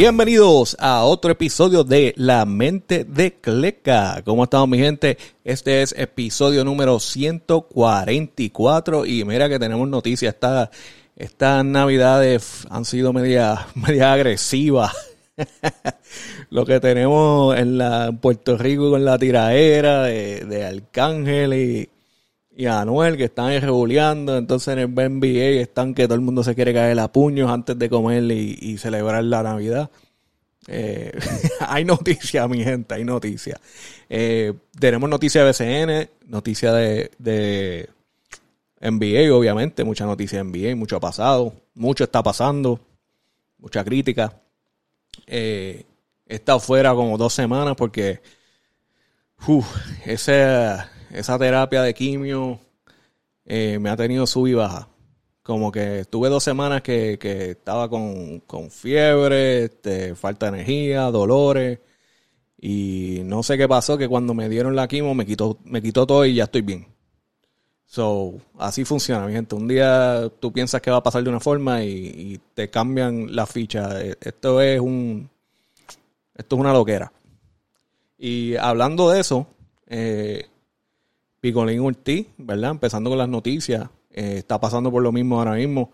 Bienvenidos 0.00 0.76
a 0.78 1.02
otro 1.02 1.32
episodio 1.32 1.82
de 1.82 2.14
La 2.16 2.44
Mente 2.44 3.02
de 3.02 3.32
Cleca. 3.32 4.22
¿Cómo 4.24 4.44
estamos 4.44 4.68
mi 4.68 4.78
gente? 4.78 5.18
Este 5.42 5.82
es 5.82 5.92
episodio 5.98 6.64
número 6.64 7.00
144 7.00 9.06
y 9.06 9.24
mira 9.24 9.48
que 9.48 9.58
tenemos 9.58 9.88
noticias. 9.88 10.34
Esta, 10.34 10.70
estas 11.16 11.64
navidades 11.64 12.64
han 12.70 12.84
sido 12.84 13.12
media, 13.12 13.66
media 13.74 14.12
agresivas. 14.12 14.92
Lo 16.50 16.64
que 16.64 16.78
tenemos 16.78 17.56
en, 17.56 17.78
la, 17.78 18.12
Puerto 18.12 18.56
Rico 18.56 18.90
con 18.90 19.04
la 19.04 19.18
tiraera 19.18 20.04
de, 20.04 20.44
de 20.44 20.64
Arcángel 20.64 21.54
y, 21.54 21.90
y 22.58 22.66
Anuel 22.66 23.16
que 23.16 23.26
están 23.26 23.60
rebuleando. 23.60 24.36
Entonces 24.36 24.76
en 24.76 24.80
el 24.80 24.90
NBA 24.90 25.62
están 25.62 25.94
que 25.94 26.06
todo 26.06 26.16
el 26.16 26.22
mundo 26.22 26.42
se 26.42 26.56
quiere 26.56 26.74
caer 26.74 26.98
a 26.98 27.06
puños 27.06 27.48
antes 27.48 27.78
de 27.78 27.88
comer 27.88 28.24
y, 28.32 28.76
celebrar 28.78 29.22
la 29.22 29.44
Navidad. 29.44 29.88
Eh, 30.66 31.16
hay 31.60 31.84
noticias, 31.84 32.48
mi 32.48 32.64
gente, 32.64 32.96
hay 32.96 33.04
noticias. 33.04 33.60
Eh, 34.10 34.54
tenemos 34.76 35.08
noticias 35.08 35.44
de 35.44 35.50
BCN, 35.52 36.30
noticias 36.30 36.74
de, 36.74 37.12
de 37.18 37.90
NBA, 38.80 39.32
obviamente, 39.32 39.84
mucha 39.84 40.04
noticia 40.04 40.42
de 40.42 40.44
NBA, 40.44 40.74
mucho 40.74 40.96
ha 40.96 41.00
pasado, 41.00 41.52
mucho 41.76 42.02
está 42.02 42.24
pasando, 42.24 42.80
mucha 43.58 43.84
crítica. 43.84 44.36
Eh, 45.28 45.84
he 46.26 46.34
estado 46.34 46.58
fuera 46.58 46.92
como 46.92 47.16
dos 47.18 47.32
semanas 47.32 47.76
porque 47.76 48.20
esa, 50.04 50.90
esa 51.12 51.38
terapia 51.38 51.82
de 51.82 51.94
quimio 51.94 52.60
eh, 53.44 53.78
me 53.80 53.90
ha 53.90 53.96
tenido 53.96 54.26
sub 54.26 54.46
y 54.46 54.54
baja. 54.54 54.88
Como 55.42 55.72
que 55.72 56.00
estuve 56.00 56.28
dos 56.28 56.44
semanas 56.44 56.82
que, 56.82 57.18
estaba 57.50 57.88
con, 57.88 58.42
fiebre, 58.70 59.64
este, 59.64 60.14
falta 60.14 60.50
de 60.50 60.58
energía, 60.58 61.04
dolores. 61.10 61.78
Y 62.60 63.20
no 63.24 63.42
sé 63.42 63.56
qué 63.56 63.68
pasó, 63.68 63.96
que 63.96 64.08
cuando 64.08 64.34
me 64.34 64.48
dieron 64.48 64.76
la 64.76 64.88
quimio 64.88 65.14
me 65.14 65.24
quitó, 65.24 65.58
me 65.64 65.80
quitó 65.80 66.06
todo 66.06 66.26
y 66.26 66.34
ya 66.34 66.44
estoy 66.44 66.62
bien. 66.62 66.86
So, 67.86 68.34
así 68.58 68.84
funciona, 68.84 69.26
mi 69.26 69.32
gente. 69.32 69.54
Un 69.54 69.68
día 69.68 70.30
tú 70.40 70.52
piensas 70.52 70.82
que 70.82 70.90
va 70.90 70.98
a 70.98 71.02
pasar 71.02 71.22
de 71.22 71.30
una 71.30 71.40
forma 71.40 71.82
y, 71.82 71.88
y 72.34 72.40
te 72.54 72.68
cambian 72.68 73.34
la 73.34 73.46
ficha. 73.46 74.02
E, 74.04 74.16
esto 74.20 74.60
es 74.60 74.80
un 74.80 75.30
esto 76.38 76.54
es 76.56 76.60
una 76.60 76.72
loquera. 76.72 77.12
Y 78.16 78.56
hablando 78.56 79.10
de 79.10 79.20
eso, 79.20 79.46
eh, 79.88 80.46
Picolín 81.40 81.80
Ortiz, 81.80 82.26
¿verdad? 82.36 82.72
Empezando 82.72 83.10
con 83.10 83.18
las 83.18 83.28
noticias, 83.28 83.88
eh, 84.10 84.38
está 84.38 84.60
pasando 84.60 84.90
por 84.90 85.02
lo 85.02 85.12
mismo 85.12 85.38
ahora 85.38 85.54
mismo. 85.54 85.90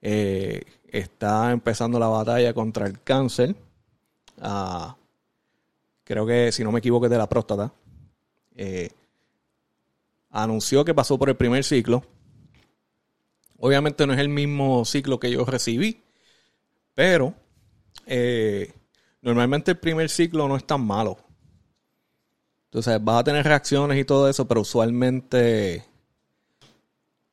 Eh, 0.00 0.62
está 0.88 1.50
empezando 1.52 1.98
la 1.98 2.08
batalla 2.08 2.52
contra 2.54 2.86
el 2.86 3.00
cáncer. 3.02 3.56
Ah, 4.40 4.96
creo 6.04 6.26
que, 6.26 6.52
si 6.52 6.62
no 6.62 6.72
me 6.72 6.78
equivoco, 6.78 7.06
es 7.06 7.10
de 7.10 7.18
la 7.18 7.28
próstata. 7.28 7.72
anunció 10.30 10.84
que 10.84 10.94
pasó 10.94 11.18
por 11.18 11.28
el 11.28 11.36
primer 11.36 11.64
ciclo. 11.64 12.04
Obviamente 13.58 14.06
no 14.06 14.12
es 14.12 14.18
el 14.18 14.28
mismo 14.28 14.84
ciclo 14.84 15.18
que 15.18 15.30
yo 15.30 15.44
recibí, 15.44 16.02
pero 16.94 17.34
Normalmente 19.24 19.70
el 19.70 19.78
primer 19.78 20.10
ciclo 20.10 20.46
no 20.46 20.54
es 20.54 20.66
tan 20.66 20.84
malo. 20.84 21.16
Entonces 22.74 23.04
vas 23.04 23.20
a 23.20 23.24
tener 23.24 23.44
reacciones 23.46 23.96
y 24.00 24.04
todo 24.04 24.28
eso, 24.28 24.48
pero 24.48 24.62
usualmente 24.62 25.84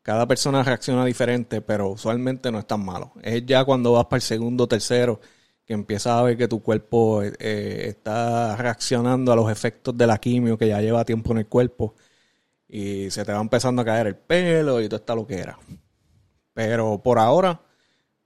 cada 0.04 0.28
persona 0.28 0.62
reacciona 0.62 1.04
diferente, 1.04 1.62
pero 1.62 1.90
usualmente 1.90 2.52
no 2.52 2.60
es 2.60 2.68
tan 2.68 2.86
malo. 2.86 3.14
Es 3.24 3.44
ya 3.48 3.66
cuando 3.66 3.94
vas 3.94 4.06
para 4.06 4.18
el 4.18 4.22
segundo 4.22 4.66
o 4.66 4.68
tercero 4.68 5.20
que 5.66 5.74
empiezas 5.74 6.14
a 6.14 6.22
ver 6.22 6.38
que 6.38 6.48
tu 6.48 6.62
cuerpo 6.62 7.24
eh, 7.24 7.88
está 7.88 8.56
reaccionando 8.56 9.32
a 9.32 9.36
los 9.36 9.52
efectos 9.52 9.98
de 9.98 10.06
la 10.06 10.20
quimio 10.20 10.60
que 10.60 10.68
ya 10.68 10.80
lleva 10.80 11.06
tiempo 11.06 11.32
en 11.32 11.40
el 11.40 11.48
cuerpo 11.48 11.96
y 12.68 13.10
se 13.10 13.26
te 13.26 13.34
va 13.34 13.42
empezando 13.42 13.82
a 13.82 13.86
caer 13.86 14.08
el 14.08 14.16
pelo 14.18 14.80
y 14.80 14.88
todo 14.88 15.00
está 15.00 15.16
lo 15.16 15.26
que 15.26 15.40
era. 15.40 15.58
Pero 16.54 17.02
por 17.02 17.18
ahora 17.18 17.60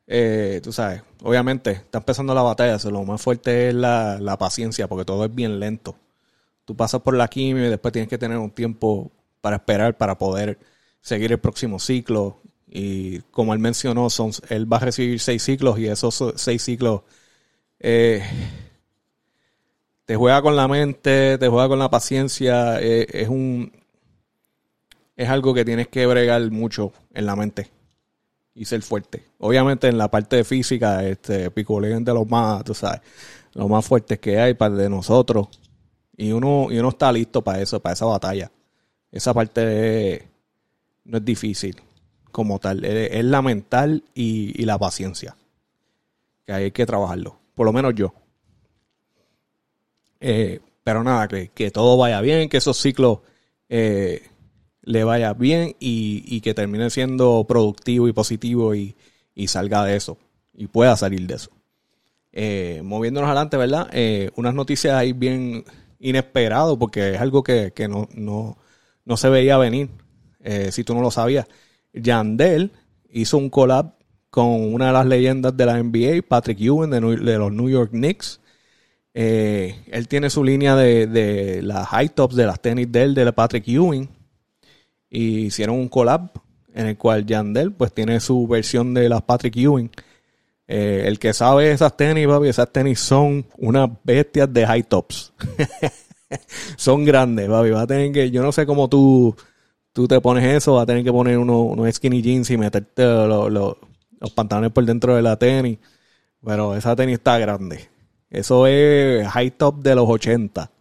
eh, 0.08 0.60
tú 0.64 0.74
sabes, 0.74 1.02
obviamente 1.24 1.72
está 1.72 2.00
empezando 2.00 2.34
la 2.36 2.42
batalla, 2.42 2.78
lo 2.92 3.04
más 3.06 3.22
fuerte 3.22 3.70
es 3.70 3.74
la, 3.74 4.36
paciencia, 4.38 4.88
porque 4.88 5.06
todo 5.06 5.26
es 5.26 5.34
bien 5.34 5.60
lento. 5.62 5.96
Tú 6.66 6.76
pasas 6.76 7.02
por 7.02 7.16
la 7.16 7.28
quimio 7.28 7.66
y 7.66 7.70
después 7.70 7.92
tienes 7.92 8.10
que 8.10 8.18
tener 8.18 8.38
un 8.38 8.52
tiempo 8.52 9.12
para 9.42 9.58
esperar 9.58 9.96
para 9.98 10.18
poder 10.18 10.58
seguir 11.02 11.32
el 11.32 11.40
próximo 11.40 11.80
ciclo. 11.80 12.42
Y 12.68 13.20
como 13.32 13.54
él 13.54 13.60
mencionó, 13.60 14.08
él 14.50 14.72
va 14.72 14.78
a 14.78 14.82
recibir 14.82 15.20
seis 15.20 15.44
ciclos 15.44 15.78
y 15.80 15.88
esos 15.88 16.34
seis 16.36 16.64
ciclos 16.64 17.02
eh, 17.80 18.24
te 20.06 20.16
juega 20.16 20.42
con 20.42 20.56
la 20.56 20.68
mente, 20.68 21.38
te 21.38 21.48
juega 21.48 21.68
con 21.68 21.80
la 21.80 21.90
paciencia. 21.90 22.82
Eh, 22.82 23.06
es 23.10 23.30
un 23.30 23.72
es 25.16 25.30
algo 25.30 25.54
que 25.54 25.64
tienes 25.64 25.88
que 25.88 26.06
bregar 26.06 26.52
mucho 26.52 26.92
en 27.14 27.26
la 27.26 27.36
mente 27.36 27.72
y 28.54 28.66
ser 28.66 28.82
fuerte. 28.82 29.26
Obviamente 29.40 29.88
en 29.88 29.98
la 29.98 30.10
parte 30.10 30.38
de 30.38 30.44
física, 30.44 31.06
este 31.06 31.52
Picolín 31.52 32.04
de 32.04 32.14
los 32.14 32.28
más, 32.28 32.64
tú 32.64 32.74
sabes, 32.74 33.02
los 33.54 33.70
más 33.70 33.86
fuertes 33.86 34.20
que 34.20 34.40
hay 34.40 34.54
para 34.54 34.76
de 34.76 34.90
nosotros. 34.90 35.48
Y 36.18 36.32
uno, 36.32 36.68
y 36.72 36.78
uno 36.80 36.90
está 36.90 37.12
listo 37.12 37.44
para 37.44 37.62
eso, 37.62 37.80
para 37.80 37.94
esa 37.94 38.06
batalla. 38.06 38.52
Esa 39.12 39.34
parte 39.34 40.30
no 41.06 41.18
es 41.18 41.26
difícil 41.26 41.82
como 42.32 42.60
tal. 42.60 42.84
Es, 42.84 43.24
la 43.24 43.42
mental 43.42 44.04
y, 44.14 44.64
la 44.66 44.78
paciencia. 44.78 45.36
Que 46.46 46.54
hay 46.54 46.72
que 46.72 46.86
trabajarlo. 46.86 47.40
Por 47.54 47.66
lo 47.66 47.74
menos 47.74 47.96
yo. 47.96 48.14
Eh, 50.20 50.60
pero 50.84 51.04
nada, 51.04 51.28
que, 51.28 51.50
que, 51.50 51.72
todo 51.72 51.98
vaya 51.98 52.22
bien, 52.22 52.50
que 52.50 52.58
esos 52.58 52.78
ciclos 52.78 53.20
eh, 53.70 54.30
le 54.82 55.04
vaya 55.04 55.34
bien 55.34 55.76
y, 55.80 56.42
que 56.42 56.54
termine 56.54 56.90
siendo 56.90 57.46
productivo 57.48 58.08
y 58.08 58.14
positivo 58.14 58.76
y, 58.76 58.96
salga 59.48 59.84
de 59.84 59.96
eso 59.96 60.18
y 60.54 60.68
pueda 60.68 60.96
salir 60.96 61.26
de 61.28 61.36
eso. 61.36 61.52
Eh, 62.32 62.82
moviéndonos 62.84 63.30
adelante, 63.30 63.58
¿verdad? 63.58 63.90
Unas 64.36 64.54
noticias 64.54 64.94
ahí 64.94 65.14
bien 65.14 65.64
inesperado 66.00 66.78
porque 66.78 67.16
es 67.16 67.22
algo 67.22 67.44
que, 67.44 67.72
no, 67.90 68.08
no, 69.06 69.18
se 69.18 69.30
veía 69.30 69.58
venir, 69.58 69.90
eh, 70.44 70.72
si 70.72 70.84
tú 70.84 70.94
no 70.94 71.02
lo 71.02 71.12
sabías. 71.12 71.48
Yandel 71.94 72.72
hizo 73.10 73.38
un 73.38 73.50
collab 73.50 73.96
con 74.30 74.74
una 74.74 74.88
de 74.88 74.94
las 74.94 75.06
leyendas 75.06 75.56
de 75.56 75.66
la 75.66 75.82
NBA, 75.82 76.22
Patrick 76.28 76.60
Ewing 76.60 76.90
de, 76.90 77.38
los 77.38 77.52
New 77.52 77.70
York 77.70 77.92
Knicks. 77.92 78.42
él 79.14 80.08
tiene 80.10 80.30
su 80.30 80.44
línea 80.44 80.76
de, 80.76 81.08
de 81.08 81.62
las 81.62 81.88
high 81.88 82.10
tops 82.10 82.36
de 82.36 82.46
las 82.46 82.62
tenis 82.62 82.92
de 82.92 83.04
él, 83.04 83.14
de 83.16 83.32
Patrick 83.32 83.68
Ewing 83.68 84.10
y 85.16 85.46
hicieron 85.46 85.78
un 85.78 85.88
collab 85.88 86.32
en 86.74 86.88
el 86.88 86.98
cual 86.98 87.26
Yandel 87.26 87.72
pues 87.72 87.94
tiene 87.94 88.20
su 88.20 88.48
versión 88.48 88.94
de 88.94 89.08
las 89.08 89.22
Patrick 89.22 89.56
Ewing. 89.56 89.90
Eh, 90.68 91.04
el 91.06 91.20
que 91.20 91.34
sabe 91.34 91.72
esas 91.72 91.96
tenis, 91.96 92.28
papi, 92.28 92.48
esas 92.48 92.72
tenis 92.72 93.00
son 93.00 93.46
unas 93.58 93.90
bestias 94.04 94.52
de 94.52 94.66
high 94.66 94.84
tops. 94.84 95.34
son 96.78 97.06
grandes, 97.06 97.50
papi. 97.50 97.70
A 97.72 97.88
tener 97.88 98.12
que, 98.12 98.32
yo 98.32 98.42
no 98.42 98.52
sé 98.52 98.66
cómo 98.66 98.90
tú, 98.90 99.36
tú 99.94 100.08
te 100.08 100.20
pones 100.22 100.44
eso, 100.44 100.74
va 100.74 100.84
a 100.84 100.86
tener 100.86 101.04
que 101.04 101.12
poner 101.12 101.38
unos, 101.38 101.96
skinny 101.96 102.22
jeans 102.22 102.50
y 102.50 102.58
meterte 102.58 103.04
los 103.04 103.78
pantalones 104.34 104.72
por 104.72 104.86
dentro 104.86 105.16
de 105.16 105.22
la 105.22 105.38
tenis. 105.38 105.78
Pero 106.44 106.76
esa 106.76 106.96
tenis 106.96 107.16
está 107.16 107.38
grande. 107.40 107.90
Eso 108.30 108.68
es 108.68 109.28
high 109.28 109.52
top 109.52 109.82
de 109.82 109.96
los 109.96 110.10
80, 110.10 110.72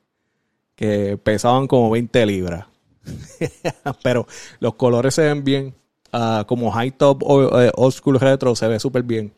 que 0.74 1.18
pesaban 1.22 1.66
como 1.66 1.90
20 1.90 2.26
libras. 2.26 2.66
Pero 4.02 4.26
los 4.60 4.74
colores 4.74 5.14
se 5.14 5.22
ven 5.22 5.44
bien. 5.44 5.74
Ah, 6.12 6.44
como 6.46 6.70
high 6.70 6.92
top 6.92 7.22
eh, 7.22 7.70
old 7.74 7.92
school 7.92 8.20
retro 8.20 8.54
se 8.54 8.68
ve 8.68 8.78
súper 8.78 9.02
bien. 9.02 9.32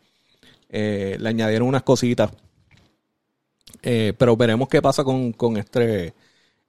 Eh, 0.69 1.17
le 1.19 1.29
añadieron 1.29 1.69
unas 1.69 1.83
cositas. 1.83 2.31
Eh, 3.83 4.15
pero 4.19 4.37
veremos 4.37 4.69
qué 4.69 4.83
pasa 4.83 5.05
con, 5.05 5.57
este, 5.57 6.15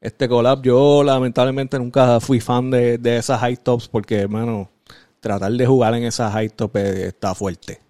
este 0.02 0.28
collab. 0.28 0.62
Yo 0.62 1.04
lamentablemente 1.04 1.80
nunca 1.80 2.20
fui 2.20 2.40
fan 2.40 2.70
de, 2.70 3.00
esas 3.18 3.40
high 3.40 3.58
tops 3.58 3.88
porque, 3.88 4.16
hermano, 4.20 4.70
tratar 5.20 5.52
de 5.52 5.66
jugar 5.66 5.96
en 5.96 6.04
esas 6.04 6.32
high 6.34 6.50
tops 6.50 6.80
está 6.80 7.34
fuerte. 7.34 7.82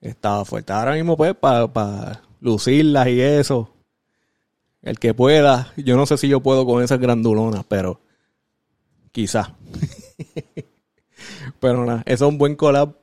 Está 0.00 0.44
fuerte. 0.44 0.72
Ahora 0.72 0.94
mismo, 0.94 1.16
pues, 1.16 1.34
para 1.34 2.22
lucirlas 2.40 3.06
y 3.08 3.20
eso, 3.20 3.70
el 4.82 4.98
que 4.98 5.14
pueda. 5.14 5.72
Yo 5.76 5.96
no 5.96 6.06
sé 6.06 6.18
si 6.18 6.28
yo 6.28 6.40
puedo 6.40 6.66
con 6.66 6.82
esas 6.82 6.98
grandulonas, 6.98 7.64
pero 7.68 8.00
quizá. 9.12 9.54
pero 11.60 11.84
nada, 11.84 12.02
eso 12.06 12.26
es 12.26 12.32
un 12.32 12.38
buen 12.38 12.56
collab, 12.56 12.96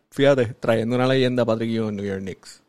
trayendo 0.60 0.96
una 0.96 1.08
leyenda 1.08 1.46
Patrick 1.46 1.72
Ewing 1.72 1.96
New 1.96 2.06
York 2.06 2.22
Knicks. 2.22 2.62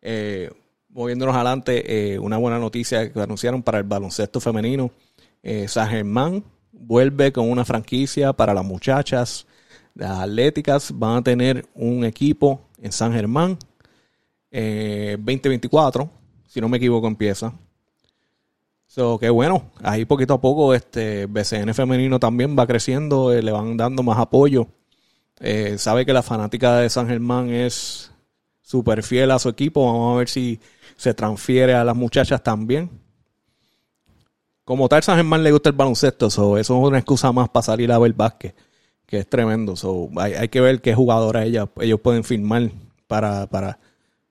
Eh, 0.00 0.50
moviéndonos 0.90 1.34
adelante, 1.34 2.14
eh, 2.14 2.18
una 2.18 2.36
buena 2.36 2.58
noticia 2.58 3.12
que 3.12 3.20
anunciaron 3.20 3.62
para 3.62 3.78
el 3.78 3.84
baloncesto 3.84 4.40
femenino. 4.40 4.90
Eh, 5.42 5.66
San 5.68 5.88
Germán 5.88 6.44
vuelve 6.72 7.32
con 7.32 7.50
una 7.50 7.64
franquicia 7.64 8.32
para 8.32 8.54
las 8.54 8.64
muchachas. 8.64 9.46
Las 9.94 10.20
atléticas 10.20 10.92
van 10.94 11.16
a 11.16 11.22
tener 11.22 11.66
un 11.74 12.04
equipo 12.04 12.60
en 12.80 12.92
San 12.92 13.12
Germán. 13.12 13.58
eh, 14.50 15.16
2024, 15.18 16.10
si 16.46 16.60
no 16.60 16.68
me 16.68 16.76
equivoco, 16.76 17.06
empieza. 17.06 17.54
So, 18.86 19.18
que 19.18 19.30
bueno, 19.30 19.70
ahí 19.82 20.04
poquito 20.04 20.34
a 20.34 20.40
poco 20.42 20.74
este 20.74 21.24
BCN 21.24 21.72
femenino 21.72 22.20
también 22.20 22.54
va 22.58 22.66
creciendo, 22.66 23.32
le 23.32 23.50
van 23.50 23.78
dando 23.78 24.02
más 24.02 24.18
apoyo. 24.18 24.66
Eh, 25.44 25.76
sabe 25.76 26.06
que 26.06 26.12
la 26.12 26.22
fanática 26.22 26.76
de 26.76 26.88
San 26.88 27.08
Germán 27.08 27.50
es 27.50 28.12
súper 28.62 29.02
fiel 29.02 29.32
a 29.32 29.40
su 29.40 29.48
equipo. 29.48 29.84
Vamos 29.84 30.14
a 30.14 30.18
ver 30.18 30.28
si 30.28 30.60
se 30.96 31.14
transfiere 31.14 31.74
a 31.74 31.82
las 31.82 31.96
muchachas 31.96 32.42
también. 32.44 32.88
Como 34.64 34.88
tal, 34.88 35.02
San 35.02 35.16
Germán 35.16 35.42
le 35.42 35.50
gusta 35.50 35.70
el 35.70 35.74
baloncesto, 35.74 36.28
eso 36.28 36.56
es 36.56 36.70
una 36.70 36.98
excusa 36.98 37.32
más 37.32 37.48
para 37.48 37.64
salir 37.64 37.90
a 37.90 37.98
ver 37.98 38.12
básquet, 38.12 38.54
que 39.04 39.18
es 39.18 39.28
tremendo. 39.28 39.74
So, 39.74 40.08
hay, 40.16 40.48
que 40.48 40.60
ver 40.60 40.80
qué 40.80 40.94
jugadora 40.94 41.44
ella, 41.44 41.68
ellos 41.80 42.00
pueden 42.00 42.22
firmar 42.22 42.70
para, 43.08 43.48
para 43.48 43.80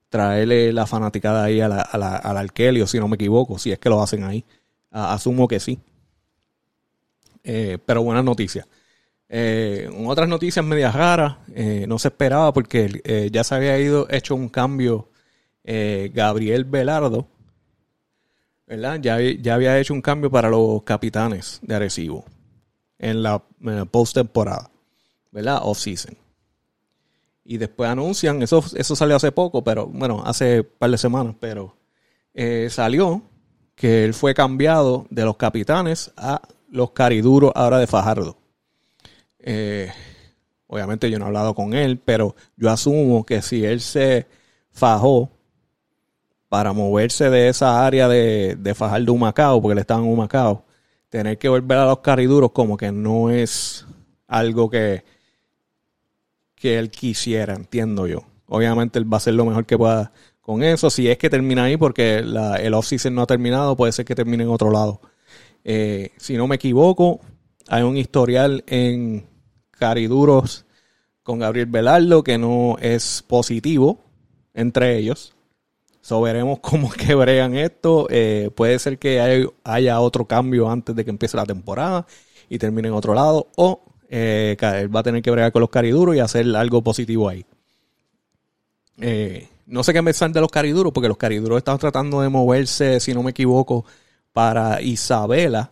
traerle 0.08 0.72
la 0.72 0.88
fanaticada 0.88 1.44
ahí 1.44 1.60
a 1.60 1.68
la, 1.68 1.82
al 1.82 2.38
Arkelio, 2.38 2.88
si 2.88 2.98
no 2.98 3.10
me 3.10 3.16
equivoco, 3.16 3.60
si 3.60 3.74
es 3.74 3.80
que 3.80 3.90
lo 3.90 4.02
hacen 4.02 4.24
ahí. 4.24 4.46
asumo 4.90 5.50
que 5.50 5.60
sí. 5.60 5.78
Eh, 7.44 7.78
pero 7.86 8.02
buenas 8.02 8.24
noticias. 8.24 8.66
Eh, 9.34 9.90
otras 10.06 10.28
noticias 10.28 10.64
medias 10.66 10.94
raras, 10.94 11.38
eh, 11.56 11.86
no 11.88 11.98
se 11.98 12.10
esperaba 12.10 12.52
porque 12.52 13.02
eh, 13.06 13.30
ya 13.32 13.46
se 13.46 13.56
había 13.56 13.80
ido 13.80 14.06
hecho 14.10 14.36
un 14.36 14.50
cambio 14.50 15.08
Gabriel 15.64 16.66
Velardo, 16.66 17.28
¿verdad? 18.68 19.00
Ya, 19.00 19.22
ya, 19.22 19.54
había 19.54 19.80
hecho 19.80 19.94
un 19.94 20.02
cambio 20.02 20.30
para 20.30 20.50
los 20.50 20.84
capitanes 20.84 21.60
de 21.62 21.76
Arecibo 21.76 22.26
en 22.98 23.24
la, 23.24 23.42
post 23.90 24.16
temporada, 24.16 24.70
¿verdad? 25.32 25.60
Off 25.62 25.78
season. 25.78 26.18
Y 27.46 27.58
después 27.58 27.90
anuncian, 27.90 28.42
eso, 28.42 28.62
eso 28.76 28.96
salió 28.96 29.16
hace 29.16 29.32
poco, 29.32 29.64
pero 29.64 29.86
bueno, 29.86 30.24
hace 30.26 30.62
un 30.62 30.68
par 30.78 30.90
de 30.90 30.98
semanas, 30.98 31.36
pero 31.40 31.78
salió 32.70 33.22
que 33.76 34.04
él 34.04 34.14
fue 34.14 34.34
cambiado 34.34 35.06
de 35.10 35.24
los 35.24 35.38
capitanes 35.38 36.12
a 36.18 36.42
los 36.70 36.92
cariduros 36.92 37.52
ahora 37.56 37.78
de 37.78 37.88
Fajardo. 37.88 38.41
Eh, 39.44 39.92
obviamente 40.68 41.10
yo 41.10 41.20
no 41.20 41.26
he 41.26 41.28
hablado 41.28 41.54
con 41.54 41.74
él, 41.74 42.00
pero 42.00 42.36
yo 42.58 42.70
asumo 42.70 43.26
que 43.26 43.42
si 43.42 43.66
él 43.66 43.82
se 43.82 44.28
fajó 44.72 45.32
para 46.50 46.74
moverse 46.74 47.30
de 47.30 47.50
esa 47.50 47.86
área 47.86 48.08
de, 48.08 48.56
de 48.60 48.76
Fajardo 48.76 49.14
Humacao, 49.14 49.62
porque 49.62 49.74
él 49.74 49.80
estaba 49.80 50.02
en 50.02 50.08
Humacao, 50.08 50.66
tener 51.10 51.38
que 51.38 51.50
volver 51.50 51.78
a 51.78 51.86
los 51.86 52.00
cariduros 52.00 52.52
como 52.52 52.78
que 52.78 52.92
no 52.92 53.30
es 53.30 53.86
algo 54.28 54.70
que, 54.70 55.04
que 56.56 56.78
él 56.80 56.90
quisiera, 56.90 57.54
entiendo 57.54 58.08
yo. 58.08 58.24
Obviamente 58.48 59.00
él 59.00 59.12
va 59.12 59.16
a 59.16 59.20
hacer 59.20 59.34
lo 59.34 59.46
mejor 59.46 59.66
que 59.66 59.78
pueda 59.78 60.12
con 60.42 60.64
eso. 60.64 60.90
Si 60.90 61.08
es 61.08 61.18
que 61.18 61.30
termina 61.30 61.64
ahí, 61.64 61.78
porque 61.78 62.18
el 62.18 62.74
off-season 62.74 63.16
no 63.16 63.22
ha 63.22 63.28
terminado, 63.28 63.76
puede 63.76 63.92
ser 63.92 64.06
que 64.06 64.16
termine 64.16 64.44
en 64.44 64.50
otro 64.50 64.72
lado. 64.72 65.02
Eh, 65.64 66.12
si 66.18 66.36
no 66.36 66.48
me 66.48 66.56
equivoco, 66.56 67.22
hay 67.68 67.84
un 67.84 67.98
historial 67.98 68.64
en 68.68 69.26
cariduros 69.82 70.64
con 71.24 71.40
Gabriel 71.40 71.66
Velardo, 71.66 72.24
que 72.24 72.38
no 72.38 72.78
es 72.80 73.24
positivo 73.28 74.04
entre 74.54 75.00
ellos. 75.00 75.34
So, 76.02 76.22
veremos 76.22 76.60
cómo 76.62 76.92
quebrean 76.92 77.56
esto. 77.56 78.06
Eh, 78.12 78.52
puede 78.56 78.78
ser 78.78 79.00
que 79.00 79.50
haya 79.64 80.00
otro 80.00 80.26
cambio 80.26 80.70
antes 80.70 80.96
de 80.96 81.04
que 81.04 81.10
empiece 81.10 81.36
la 81.36 81.48
temporada 81.48 82.06
y 82.48 82.60
termine 82.60 82.90
en 82.90 82.94
otro 82.94 83.16
lado. 83.16 83.48
O 83.56 83.82
eh, 84.08 84.56
él 84.60 84.96
va 84.96 85.00
a 85.00 85.04
tener 85.04 85.24
que 85.24 85.32
bregar 85.32 85.52
con 85.52 85.62
los 85.62 85.72
cariduros 85.72 86.16
y 86.16 86.20
hacer 86.20 86.46
algo 86.56 86.84
positivo 86.84 87.28
ahí. 87.28 87.44
Eh, 89.00 89.50
no 89.66 89.84
sé 89.84 89.94
qué 89.94 90.04
pensar 90.04 90.32
de 90.32 90.42
los 90.42 90.52
cariduros, 90.52 90.94
porque 90.94 91.08
los 91.08 91.18
cariduros 91.18 91.58
están 91.58 91.80
tratando 91.80 92.22
de 92.22 92.30
moverse, 92.30 93.00
si 93.00 93.16
no 93.16 93.24
me 93.24 93.32
equivoco, 93.32 93.84
para 94.32 94.80
Isabela. 94.80 95.72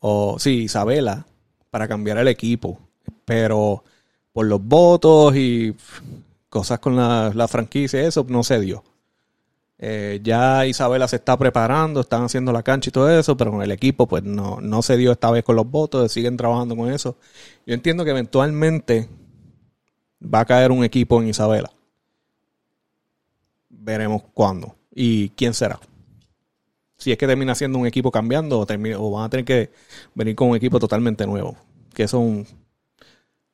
O 0.00 0.38
sí, 0.40 0.62
Isabela, 0.62 1.26
para 1.70 1.88
cambiar 1.88 2.18
el 2.18 2.28
equipo. 2.28 2.78
Pero 3.24 3.84
por 4.32 4.46
los 4.46 4.62
votos 4.62 5.36
y 5.36 5.74
cosas 6.48 6.78
con 6.80 6.96
la, 6.96 7.48
franquicia, 7.48 8.02
eso 8.02 8.26
no 8.28 8.42
se 8.42 8.60
dio. 8.60 8.84
Eh, 9.78 10.20
ya 10.22 10.66
Isabela 10.66 11.08
se 11.08 11.16
está 11.16 11.38
preparando, 11.38 12.00
están 12.00 12.24
haciendo 12.24 12.52
la 12.52 12.62
cancha 12.62 12.90
y 12.90 12.92
todo 12.92 13.08
eso, 13.08 13.36
pero 13.36 13.50
con 13.50 13.62
el 13.62 13.70
equipo 13.70 14.06
pues 14.06 14.22
no, 14.22 14.60
no 14.60 14.82
se 14.82 14.98
dio 14.98 15.12
esta 15.12 15.30
vez 15.30 15.42
con 15.42 15.56
los 15.56 15.70
votos, 15.70 16.12
siguen 16.12 16.36
trabajando 16.36 16.76
con 16.76 16.92
eso. 16.92 17.16
Yo 17.66 17.74
entiendo 17.74 18.04
que 18.04 18.10
eventualmente 18.10 19.08
va 20.22 20.40
a 20.40 20.44
caer 20.44 20.70
un 20.70 20.84
equipo 20.84 21.20
en 21.22 21.28
Isabela. 21.28 21.70
Veremos 23.70 24.22
cuándo 24.34 24.76
y 24.94 25.30
quién 25.30 25.54
será 25.54 25.80
si 27.00 27.10
es 27.10 27.18
que 27.18 27.26
termina 27.26 27.54
siendo 27.54 27.78
un 27.78 27.86
equipo 27.86 28.10
cambiando 28.10 28.60
o, 28.60 28.62
o 28.62 29.10
van 29.10 29.24
a 29.24 29.30
tener 29.30 29.44
que 29.46 29.70
venir 30.14 30.36
con 30.36 30.50
un 30.50 30.56
equipo 30.56 30.78
totalmente 30.78 31.26
nuevo. 31.26 31.56
Que 31.94 32.02
eso 32.04 32.18
es 32.18 32.22
un, 32.22 32.46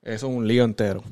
eso 0.02 0.26
es 0.28 0.34
un 0.34 0.46
lío 0.46 0.64
entero. 0.64 1.02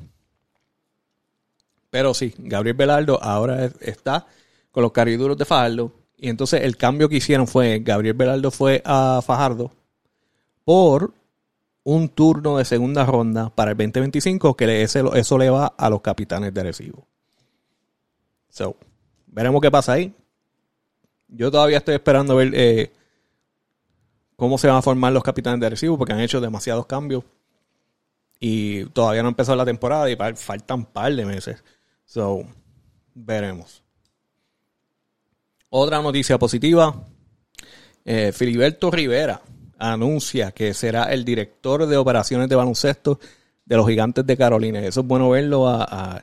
Pero 1.89 2.13
sí, 2.13 2.33
Gabriel 2.37 2.75
Velardo 2.75 3.23
ahora 3.23 3.71
está 3.79 4.27
con 4.69 4.83
los 4.83 4.91
cariduros 4.91 5.37
de 5.37 5.45
Fajardo. 5.45 5.93
Y 6.17 6.27
entonces 6.27 6.61
el 6.63 6.75
cambio 6.75 7.07
que 7.07 7.15
hicieron 7.15 7.47
fue, 7.47 7.79
Gabriel 7.79 8.15
Velardo 8.15 8.51
fue 8.51 8.81
a 8.83 9.21
Fajardo 9.25 9.71
por 10.65 11.13
un 11.83 12.09
turno 12.09 12.57
de 12.57 12.65
segunda 12.65 13.05
ronda 13.05 13.49
para 13.49 13.71
el 13.71 13.77
2025, 13.77 14.57
que 14.57 14.83
eso, 14.83 15.15
eso 15.15 15.37
le 15.37 15.49
va 15.49 15.67
a 15.67 15.89
los 15.89 16.01
capitanes 16.01 16.53
de 16.53 16.59
Arecibo. 16.59 17.07
So, 18.49 18.75
veremos 19.27 19.61
qué 19.61 19.71
pasa 19.71 19.93
ahí. 19.93 20.13
Yo 21.27 21.51
todavía 21.51 21.77
estoy 21.77 21.95
esperando 21.95 22.35
ver 22.35 22.51
eh, 22.53 22.91
cómo 24.35 24.57
se 24.57 24.67
van 24.67 24.77
a 24.77 24.81
formar 24.81 25.11
los 25.13 25.23
capitanes 25.23 25.59
de 25.59 25.69
recibo 25.69 25.97
porque 25.97 26.13
han 26.13 26.19
hecho 26.19 26.41
demasiados 26.41 26.85
cambios 26.85 27.23
y 28.39 28.85
todavía 28.87 29.21
no 29.21 29.29
ha 29.29 29.31
empezado 29.31 29.55
la 29.55 29.65
temporada 29.65 30.09
y 30.09 30.15
faltan 30.35 30.79
un 30.79 30.85
par 30.85 31.13
de 31.13 31.25
meses. 31.25 31.63
So, 32.05 32.43
veremos. 33.13 33.83
Otra 35.69 36.01
noticia 36.01 36.37
positiva. 36.37 37.07
Eh, 38.03 38.31
Filiberto 38.31 38.91
Rivera 38.91 39.41
anuncia 39.79 40.51
que 40.51 40.73
será 40.73 41.05
el 41.05 41.25
director 41.25 41.85
de 41.87 41.97
operaciones 41.97 42.47
de 42.49 42.55
baloncesto 42.55 43.19
de 43.65 43.75
los 43.75 43.87
gigantes 43.87 44.25
de 44.25 44.37
Carolina. 44.37 44.79
Eso 44.79 45.01
es 45.01 45.07
bueno 45.07 45.29
verlo 45.29 45.67
a, 45.67 46.21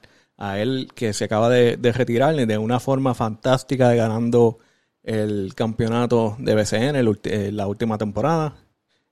él 0.56 0.88
que 0.94 1.12
se 1.12 1.24
acaba 1.24 1.48
de, 1.48 1.76
de 1.76 1.92
retirar 1.92 2.34
de 2.34 2.58
una 2.58 2.80
forma 2.80 3.14
fantástica 3.14 3.88
de 3.88 3.96
ganando 3.96 4.58
el 5.02 5.54
campeonato 5.54 6.36
de 6.38 6.54
BCN 6.54 6.96
en 6.96 7.18
eh, 7.24 7.52
la 7.52 7.66
última 7.66 7.98
temporada. 7.98 8.56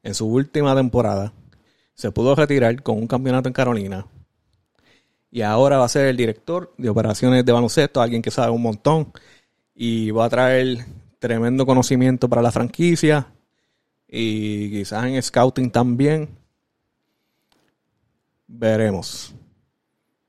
En 0.02 0.14
su 0.14 0.26
última 0.26 0.74
temporada 0.74 1.32
se 1.94 2.12
pudo 2.12 2.34
retirar 2.34 2.82
con 2.82 2.98
un 2.98 3.06
campeonato 3.06 3.48
en 3.48 3.52
Carolina. 3.52 4.06
Y 5.30 5.42
ahora 5.42 5.78
va 5.78 5.84
a 5.84 5.88
ser 5.88 6.06
el 6.06 6.16
director 6.16 6.72
de 6.76 6.88
operaciones 6.88 7.44
de 7.44 7.52
baloncesto, 7.52 8.00
alguien 8.00 8.22
que 8.22 8.30
sabe 8.30 8.50
un 8.50 8.62
montón. 8.62 9.12
Y 9.74 10.10
va 10.10 10.24
a 10.26 10.30
traer 10.30 10.86
tremendo 11.18 11.66
conocimiento 11.66 12.28
para 12.28 12.42
la 12.42 12.50
franquicia. 12.50 13.28
Y 14.08 14.70
quizás 14.70 15.04
en 15.04 15.22
scouting 15.22 15.70
también. 15.70 16.28
Veremos. 18.46 19.34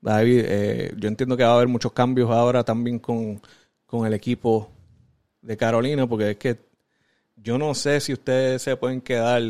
David, 0.00 0.44
eh, 0.46 0.94
yo 0.96 1.08
entiendo 1.08 1.36
que 1.36 1.44
va 1.44 1.50
a 1.52 1.54
haber 1.54 1.68
muchos 1.68 1.92
cambios 1.92 2.30
ahora 2.30 2.64
también 2.64 2.98
con, 2.98 3.40
con 3.86 4.06
el 4.06 4.14
equipo 4.14 4.68
de 5.42 5.56
Carolina, 5.56 6.06
porque 6.06 6.30
es 6.30 6.36
que 6.38 6.58
yo 7.36 7.58
no 7.58 7.74
sé 7.74 8.00
si 8.00 8.12
ustedes 8.12 8.62
se 8.62 8.76
pueden 8.76 9.00
quedar 9.00 9.42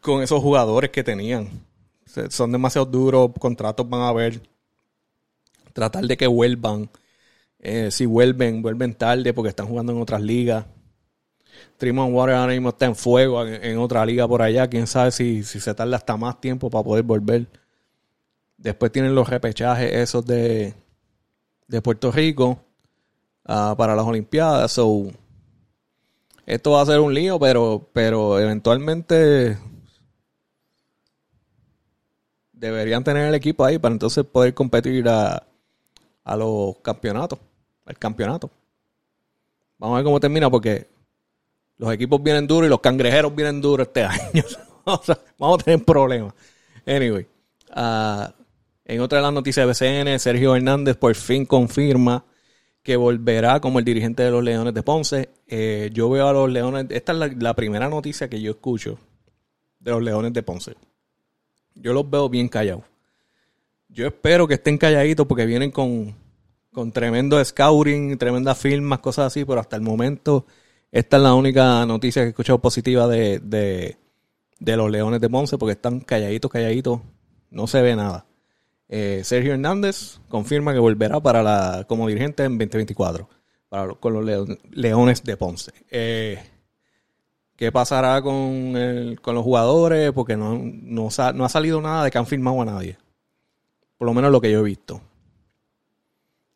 con 0.00 0.22
esos 0.22 0.42
jugadores 0.42 0.90
que 0.90 1.04
tenían. 1.04 1.48
Son 2.30 2.50
demasiado 2.50 2.86
duros, 2.86 3.30
contratos 3.38 3.88
van 3.88 4.00
a 4.00 4.08
haber. 4.08 4.40
Tratar 5.72 6.04
de 6.06 6.16
que 6.16 6.26
vuelvan. 6.26 6.90
Eh, 7.60 7.90
si 7.90 8.06
vuelven, 8.06 8.62
vuelven 8.62 8.94
tarde 8.94 9.34
porque 9.34 9.50
están 9.50 9.66
jugando 9.66 9.92
en 9.92 10.00
otras 10.00 10.22
ligas. 10.22 10.64
Trimon 11.76 12.14
Water 12.14 12.36
ahora 12.36 12.52
mismo 12.52 12.70
está 12.70 12.86
en 12.86 12.96
fuego 12.96 13.44
en, 13.44 13.78
otra 13.78 14.04
liga 14.06 14.26
por 14.26 14.42
allá. 14.42 14.68
Quién 14.68 14.86
sabe 14.86 15.10
si, 15.10 15.44
si 15.44 15.60
se 15.60 15.74
tarda 15.74 15.96
hasta 15.96 16.16
más 16.16 16.40
tiempo 16.40 16.70
para 16.70 16.84
poder 16.84 17.04
volver. 17.04 17.46
Después 18.56 18.90
tienen 18.90 19.14
los 19.14 19.28
repechajes 19.28 19.92
esos 19.92 20.24
de, 20.24 20.74
de 21.66 21.82
Puerto 21.82 22.10
Rico. 22.10 22.64
Ah, 23.50 23.74
para 23.76 23.96
las 23.96 24.04
Olimpiadas. 24.04 24.70
So, 24.72 25.06
esto 26.44 26.72
va 26.72 26.82
a 26.82 26.86
ser 26.86 27.00
un 27.00 27.14
lío, 27.14 27.38
pero, 27.40 27.88
pero 27.94 28.38
eventualmente 28.38 29.56
deberían 32.52 33.02
tener 33.02 33.28
el 33.28 33.34
equipo 33.34 33.64
ahí 33.64 33.78
para 33.78 33.94
entonces 33.94 34.24
poder 34.26 34.52
competir 34.52 35.08
a, 35.08 35.46
los 36.36 36.76
campeonatos, 36.82 37.38
al 37.86 37.96
campeonato. 37.98 38.50
Vamos 39.78 39.94
a 39.94 39.98
ver 39.98 40.04
cómo 40.04 40.20
termina 40.20 40.50
porque 40.50 40.86
los 41.78 41.90
equipos 41.90 42.22
vienen 42.22 42.46
duros 42.46 42.66
y 42.66 42.70
los 42.70 42.80
cangrejeros 42.80 43.34
vienen 43.34 43.62
duros 43.62 43.86
este 43.86 44.04
año. 44.04 44.44
vamos 45.38 45.60
a 45.62 45.64
tener 45.64 45.82
problemas. 45.86 46.34
Anyway, 46.86 47.26
uh, 47.74 48.30
En 48.84 49.00
otra 49.00 49.18
de 49.18 49.22
las 49.22 49.32
noticias 49.32 49.64
de 49.64 49.72
BCN, 49.72 50.18
Sergio 50.18 50.54
Hernández 50.54 50.98
por 50.98 51.14
fin 51.14 51.46
confirma 51.46 52.26
que 52.88 52.96
volverá 52.96 53.60
como 53.60 53.80
el 53.80 53.84
dirigente 53.84 54.22
de 54.22 54.30
los 54.30 54.42
Leones 54.42 54.72
de 54.72 54.82
Ponce. 54.82 55.28
Eh, 55.46 55.90
yo 55.92 56.08
veo 56.08 56.26
a 56.26 56.32
los 56.32 56.50
Leones, 56.50 56.86
esta 56.88 57.12
es 57.12 57.36
la, 57.36 57.54
primera 57.54 57.86
noticia 57.90 58.30
que 58.30 58.40
yo 58.40 58.52
escucho 58.52 58.98
de 59.78 59.90
los 59.90 60.02
Leones 60.02 60.32
de 60.32 60.42
Ponce. 60.42 60.74
Yo 61.74 61.92
los 61.92 62.08
veo 62.08 62.30
bien 62.30 62.48
callados. 62.48 62.84
Yo 63.90 64.06
espero 64.06 64.48
que 64.48 64.54
estén 64.54 64.78
calladitos 64.78 65.26
porque 65.26 65.44
vienen 65.44 65.70
con, 65.70 66.16
con 66.72 66.90
tremendo 66.90 67.44
scouting, 67.44 68.16
tremendas 68.16 68.56
firmas, 68.56 69.00
cosas 69.00 69.26
así, 69.26 69.44
pero 69.44 69.60
hasta 69.60 69.76
el 69.76 69.82
momento 69.82 70.46
esta 70.90 71.18
es 71.18 71.22
la 71.22 71.34
única 71.34 71.84
noticia 71.84 72.22
que 72.22 72.28
he 72.28 72.30
escuchado 72.30 72.58
positiva 72.58 73.06
de, 73.06 73.38
de 74.58 74.76
los 74.78 74.90
Leones 74.90 75.20
de 75.20 75.28
Ponce 75.28 75.58
porque 75.58 75.72
están 75.72 76.00
calladitos, 76.00 76.50
calladitos, 76.50 77.02
no 77.50 77.66
se 77.66 77.82
ve 77.82 77.94
nada. 77.94 78.27
Eh, 78.88 79.20
Sergio 79.22 79.52
Hernández 79.52 80.18
confirma 80.28 80.72
que 80.72 80.78
volverá 80.78 81.20
para 81.20 81.42
la, 81.42 81.84
como 81.86 82.08
dirigente 82.08 82.44
en 82.44 82.56
2024 82.56 83.28
para, 83.68 83.94
con 83.94 84.14
los 84.14 84.48
Leones 84.70 85.22
de 85.24 85.36
Ponce. 85.36 85.72
Eh, 85.90 86.42
¿Qué 87.54 87.70
pasará 87.70 88.22
con, 88.22 89.16
con, 89.20 89.34
los 89.34 89.44
jugadores? 89.44 90.12
Porque 90.12 90.36
no, 90.36 90.58
no, 90.62 91.08
ha 91.08 91.48
salido 91.48 91.80
nada 91.82 92.04
de 92.04 92.10
que 92.10 92.18
han 92.18 92.26
firmado 92.26 92.62
a 92.62 92.64
nadie. 92.64 92.96
Por 93.98 94.06
lo 94.06 94.14
menos 94.14 94.30
lo 94.30 94.40
que 94.40 94.50
yo 94.50 94.60
he 94.60 94.62
visto. 94.62 95.00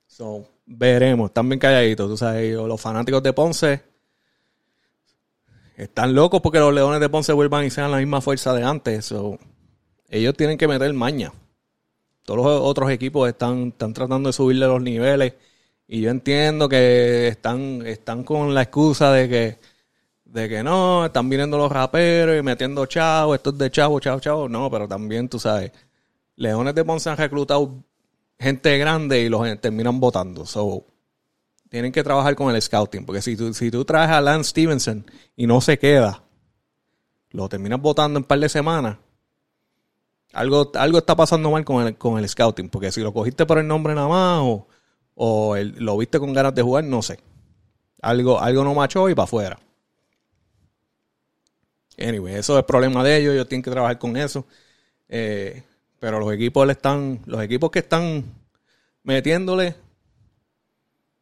So, 0.07 0.47
veremos. 0.65 1.31
Están 1.31 1.49
bien 1.49 1.59
calladitos. 1.59 2.09
Tú 2.09 2.17
sabes, 2.17 2.55
los 2.55 2.81
fanáticos 2.81 3.21
de 3.23 3.33
Ponce 3.33 3.83
están 5.77 6.15
locos 6.15 6.41
porque 6.41 6.61
los 6.61 6.73
Leones 6.73 7.01
de 7.01 7.09
Ponce 7.09 7.33
vuelvan 7.33 7.65
y 7.65 7.71
sean 7.71 7.91
la 7.91 7.99
misma 7.99 8.21
fuerza 8.21 8.55
de 8.55 8.63
antes. 8.63 9.13
Ellos 10.09 10.35
tienen 10.37 10.57
que 10.57 10.69
meter 10.69 10.93
maña 10.95 11.33
todos 12.25 12.39
los 12.39 12.47
otros 12.47 12.91
equipos 12.91 13.29
están, 13.29 13.69
están 13.69 13.93
tratando 13.93 14.29
de 14.29 14.33
subirle 14.33 14.67
los 14.67 14.81
niveles. 14.81 15.35
Y 15.89 16.01
yo 16.01 16.11
entiendo 16.11 16.69
que 16.69 17.29
están, 17.29 17.87
están 17.87 18.25
con 18.25 18.55
la 18.55 18.63
excusa 18.63 19.13
de 19.13 19.29
que, 19.29 19.59
de 20.25 20.49
que 20.49 20.63
no, 20.63 21.07
están 21.07 21.29
viniendo 21.29 21.59
los 21.59 21.71
raperos 21.71 22.39
y 22.39 22.43
metiendo 22.43 22.87
chavos, 22.87 23.37
esto 23.37 23.51
es 23.51 23.59
de 23.59 23.71
chavo, 23.71 24.01
chavo, 24.01 24.21
chavo. 24.21 24.49
No, 24.49 24.71
pero 24.71 24.89
también 24.89 25.29
tú 25.29 25.39
sabes, 25.39 25.73
Leones 26.37 26.75
de 26.75 26.85
Ponce 26.85 27.11
han 27.11 27.17
reclutado 27.17 27.85
gente 28.39 28.79
grande 28.79 29.21
y 29.21 29.29
los 29.29 29.61
terminan 29.61 30.01
votando. 30.01 30.47
So, 30.47 30.87
tienen 31.69 31.93
que 31.93 32.03
trabajar 32.03 32.37
con 32.37 32.55
el 32.55 32.63
scouting. 32.63 33.05
Porque 33.05 33.21
si 33.21 33.37
tú, 33.37 33.53
si 33.53 33.71
tú 33.71 33.85
traes 33.85 34.11
a 34.11 34.21
Lance 34.21 34.51
Stevenson 34.51 35.05
y 35.37 35.47
no 35.47 35.61
se 35.61 35.79
queda, 35.79 36.23
lo 37.31 37.49
terminas 37.49 37.81
votando 37.81 38.19
en 38.19 38.23
un 38.23 38.29
par 38.29 38.39
de 38.39 38.49
semanas 38.49 38.99
algo, 40.33 40.71
algo 40.75 40.99
está 40.99 41.15
pasando 41.15 41.51
mal 41.51 41.65
con 41.65 41.87
el, 41.87 41.97
con 41.97 42.19
el 42.19 42.29
scouting, 42.29 42.69
porque 42.69 42.91
si 42.91 43.03
lo 43.03 43.13
cogiste 43.13 43.47
por 43.47 43.59
el 43.59 43.67
nombre 43.67 43.95
nada 43.95 44.09
más 44.09 44.41
o, 45.15 45.57
lo 45.57 45.99
viste 45.99 46.19
con 46.19 46.33
ganas 46.33 46.55
de 46.55 46.63
jugar, 46.63 46.85
no 46.85 47.03
sé. 47.03 47.21
Algo, 48.01 48.41
algo 48.41 48.65
no 48.65 48.75
machó 48.75 49.09
y 49.09 49.15
para 49.15 49.25
afuera. 49.25 49.59
Anyway, 51.99 52.35
eso 52.35 52.59
es 52.59 52.65
problema 52.65 53.05
de 53.05 53.19
ellos, 53.19 53.35
ellos 53.35 53.49
tienen 53.49 53.63
que 53.63 53.71
trabajar 53.71 53.99
con 53.99 54.17
eso. 54.17 54.47
Eh, 55.09 55.63
pero 56.01 56.19
los 56.19 56.33
equipos 56.33 56.67
le 56.67 56.73
están, 56.73 57.21
los 57.27 57.43
equipos 57.43 57.71
que 57.71 57.81
están 57.81 58.25
metiéndole, 59.05 59.77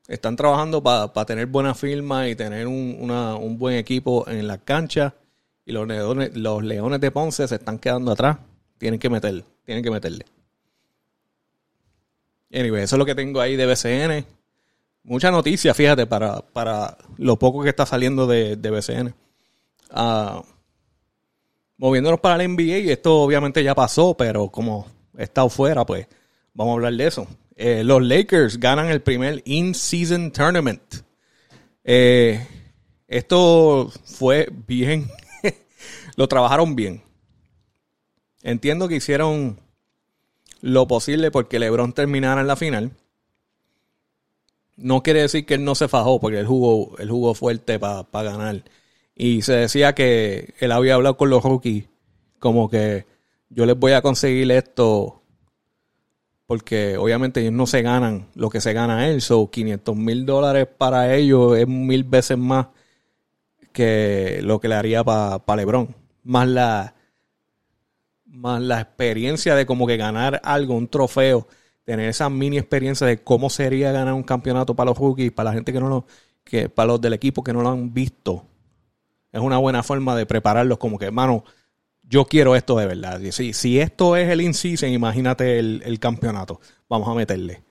están 0.07 0.37
trabajando 0.37 0.83
para 0.83 1.27
tener 1.27 1.47
buena 1.47 1.75
firma 1.75 2.29
y 2.29 2.37
tener 2.37 2.67
un, 2.67 3.11
un 3.11 3.59
buen 3.59 3.77
equipo 3.77 4.27
en 4.29 4.47
la 4.47 4.59
cancha. 4.59 5.15
Y 5.67 5.73
los 5.73 5.87
los 6.35 6.63
leones 6.65 7.01
de 7.01 7.11
Ponce 7.11 7.47
se 7.47 7.57
están 7.57 7.79
quedando 7.79 8.13
atrás. 8.13 8.39
Tienen 8.81 8.99
que 8.99 9.11
meterle. 9.11 9.45
Tienen 9.67 9.85
que 9.85 9.91
meterle. 9.91 10.25
Anyway, 12.51 12.83
eso 12.83 12.97
es 12.97 12.99
lo 12.99 13.05
que 13.05 13.15
tengo 13.15 13.39
ahí 13.43 13.55
de 13.55 13.67
BCN. 13.67 14.25
Mucha 15.03 15.31
noticia, 15.31 15.75
fíjate, 15.75 16.07
para, 16.07 16.41
para 16.41 16.97
lo 17.19 17.39
poco 17.39 17.63
que 17.63 17.69
está 17.69 17.85
saliendo 17.85 18.27
de, 18.27 18.57
BCN. 18.57 19.15
Ah, 19.91 20.43
moviéndonos 21.77 22.21
para 22.21 22.43
el 22.43 22.51
NBA, 22.51 22.79
y 22.79 22.91
esto 22.91 23.21
obviamente 23.21 23.63
ya 23.63 23.75
pasó, 23.75 24.17
pero 24.17 24.49
como 24.49 24.87
he 25.19 25.25
estado 25.25 25.51
fuera, 25.51 25.85
pues 25.85 26.07
vamos 26.55 26.73
a 26.73 26.75
hablar 26.77 26.95
de 26.95 27.07
eso. 27.07 27.27
Eh, 27.57 27.85
los 27.85 28.03
Lakers 28.03 28.59
ganan 28.59 28.87
el 28.87 29.03
primer 29.03 29.43
in-season 29.45 30.31
tournament. 30.31 30.83
Eh, 31.85 32.47
esto 33.07 33.93
fue 34.07 34.49
bien, 34.67 35.07
lo 36.17 36.27
trabajaron 36.29 36.75
bien. 36.75 37.10
Entiendo 38.43 38.89
que 38.89 38.97
hicieron 38.97 39.61
lo 40.61 40.87
posible 40.87 41.31
porque 41.31 41.59
LeBron 41.59 41.93
terminara 41.93 42.41
en 42.41 42.47
la 42.47 42.57
final. 42.57 42.93
No 44.77 45.03
quiere 45.03 45.23
decir 45.23 45.45
que 45.45 45.55
él 45.55 45.65
no 45.65 45.75
se 45.75 45.89
fajó, 45.89 46.21
porque 46.21 46.39
él 46.39 46.47
jugó, 46.47 46.97
él 46.99 47.11
jugó 47.11 47.35
fuerte 47.35 47.79
para 47.79 48.05
ganar. 48.13 48.65
Y 49.15 49.43
se 49.43 49.53
decía 49.53 49.95
que 49.95 50.55
él 50.59 50.73
había 50.73 50.95
hablado 50.95 51.17
con 51.17 51.29
los 51.29 51.43
rookies, 51.43 51.85
como 52.39 52.71
que 52.71 53.05
yo 53.51 53.67
les 53.67 53.79
voy 53.79 53.93
a 53.93 54.01
conseguir 54.01 54.51
esto, 54.53 55.21
porque 56.47 56.97
obviamente 56.97 57.41
ellos 57.41 57.53
no 57.53 57.67
se 57.67 57.83
ganan 57.83 58.29
lo 58.35 58.49
que 58.49 58.63
se 58.63 58.73
gana 58.73 59.09
él. 59.09 59.21
So, 59.21 59.51
500 59.51 59.95
mil 59.97 60.25
dólares 60.25 60.67
para 60.67 61.15
ellos 61.15 61.59
es 61.59 61.69
mil 61.69 62.05
veces 62.05 62.39
más 62.39 62.69
que 63.73 64.41
lo 64.43 64.61
que 64.61 64.69
le 64.69 64.75
haría 64.77 65.05
para 65.05 65.57
LeBron. 65.57 65.95
Más 66.25 66.49
la, 66.49 66.95
más 68.31 68.63
la 68.63 68.81
experiencia 68.81 69.55
de 69.55 69.67
como 69.67 69.87
que 69.87 69.97
ganar 69.97 70.41
algo, 70.45 70.75
un 70.75 70.89
trofeo, 70.89 71.47
tener 71.85 72.09
esa 72.09 72.31
mini 72.31 72.59
experiencia 72.59 73.07
de 73.07 73.23
cómo 73.23 73.51
sería 73.51 73.93
ganar 73.93 74.15
un 74.15 74.23
campeonato 74.23 74.75
para 74.75 74.91
los 74.91 74.99
rookies, 74.99 75.33
para 75.33 75.51
la 75.51 75.55
gente 75.55 75.73
que 75.73 75.81
no 75.81 75.89
lo, 75.89 76.07
que 76.45 76.69
para 76.69 76.89
los 76.89 77.01
del 77.01 77.13
equipo 77.13 77.43
que 77.43 77.53
no 77.53 77.63
lo 77.63 77.71
han 77.71 77.93
visto. 77.93 78.47
Es 79.33 79.41
una 79.41 79.59
buena 79.59 79.83
forma 79.83 80.17
de 80.17 80.27
prepararlos 80.27 80.79
como 80.79 80.99
que, 80.99 81.07
hermano, 81.07 81.45
yo 82.03 82.25
quiero 82.25 82.57
esto 82.57 82.77
de 82.77 82.87
verdad. 82.87 83.21
Si, 83.31 83.53
si 83.53 83.79
esto 83.79 84.17
es 84.17 84.29
el 84.29 84.41
in-season, 84.41 84.91
imagínate 84.91 85.59
el, 85.59 85.99
campeonato. 86.01 86.61
Vamos 86.89 87.09
a 87.09 87.15
meterle. 87.15 87.63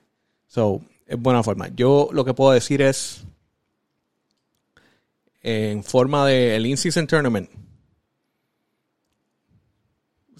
So, 0.46 0.80
es 1.06 1.18
buena 1.18 1.42
forma. 1.42 1.68
Yo 1.68 2.08
lo 2.12 2.24
que 2.24 2.32
puedo 2.32 2.52
decir 2.52 2.80
es, 2.80 3.26
en 5.42 5.84
forma 5.84 6.26
de 6.26 6.56
el 6.56 6.66
in-season 6.66 7.06
tournament, 7.06 7.50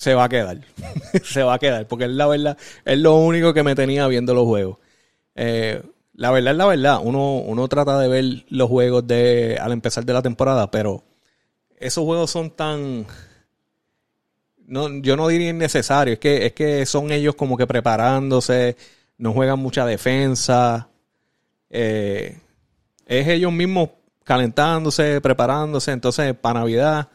se 0.01 0.15
va 0.15 0.25
a 0.25 0.29
quedar. 0.31 0.59
se 1.25 1.43
va 1.43 1.55
a 1.55 1.59
quedar, 1.59 1.87
porque 1.87 2.07
es 2.07 2.11
la 2.11 2.27
verdad, 2.27 2.57
es 2.87 2.99
lo 2.99 3.17
único 3.17 3.53
que 3.53 3.63
me 3.63 3.75
tenía 3.75 4.07
viendo 4.07 4.33
los 4.33 4.47
juegos. 4.47 4.79
Eh, 5.35 5.83
la 6.15 6.31
verdad 6.31 6.53
es 6.53 6.57
la 6.57 6.67
verdad, 6.67 7.01
uno, 7.03 7.37
uno 7.37 7.69
trata 7.69 7.99
de 7.99 8.09
ver 8.09 8.45
los 8.49 8.69
juegos 8.71 9.07
de 9.07 9.59
al 9.61 9.73
empezar 9.73 10.07
de 10.07 10.15
la 10.15 10.23
temporada, 10.23 10.71
pero 10.71 11.05
esos 11.79 12.05
juegos 12.05 12.31
son 12.31 12.51
tan 12.51 13.07
no, 14.67 14.89
yo 15.03 15.17
no 15.17 15.29
diría 15.29 15.51
innecesarios, 15.51 16.15
es 16.15 16.21
que, 16.21 16.47
es 16.47 16.53
que 16.55 16.87
son 16.87 17.13
ellos 17.13 17.35
como 17.35 17.59
que 17.59 17.67
preparándose, 17.67 18.77
no 19.19 19.35
juegan 19.35 19.59
mucha 19.59 19.85
defensa, 19.85 20.89
eh, 21.69 22.39
es 23.05 23.29
ellos 23.29 23.53
mismos 23.53 23.91
calentándose, 24.25 25.21
preparándose, 25.21 25.93
entonces 25.93 26.35
para 26.35 26.61
Navidad 26.61 27.09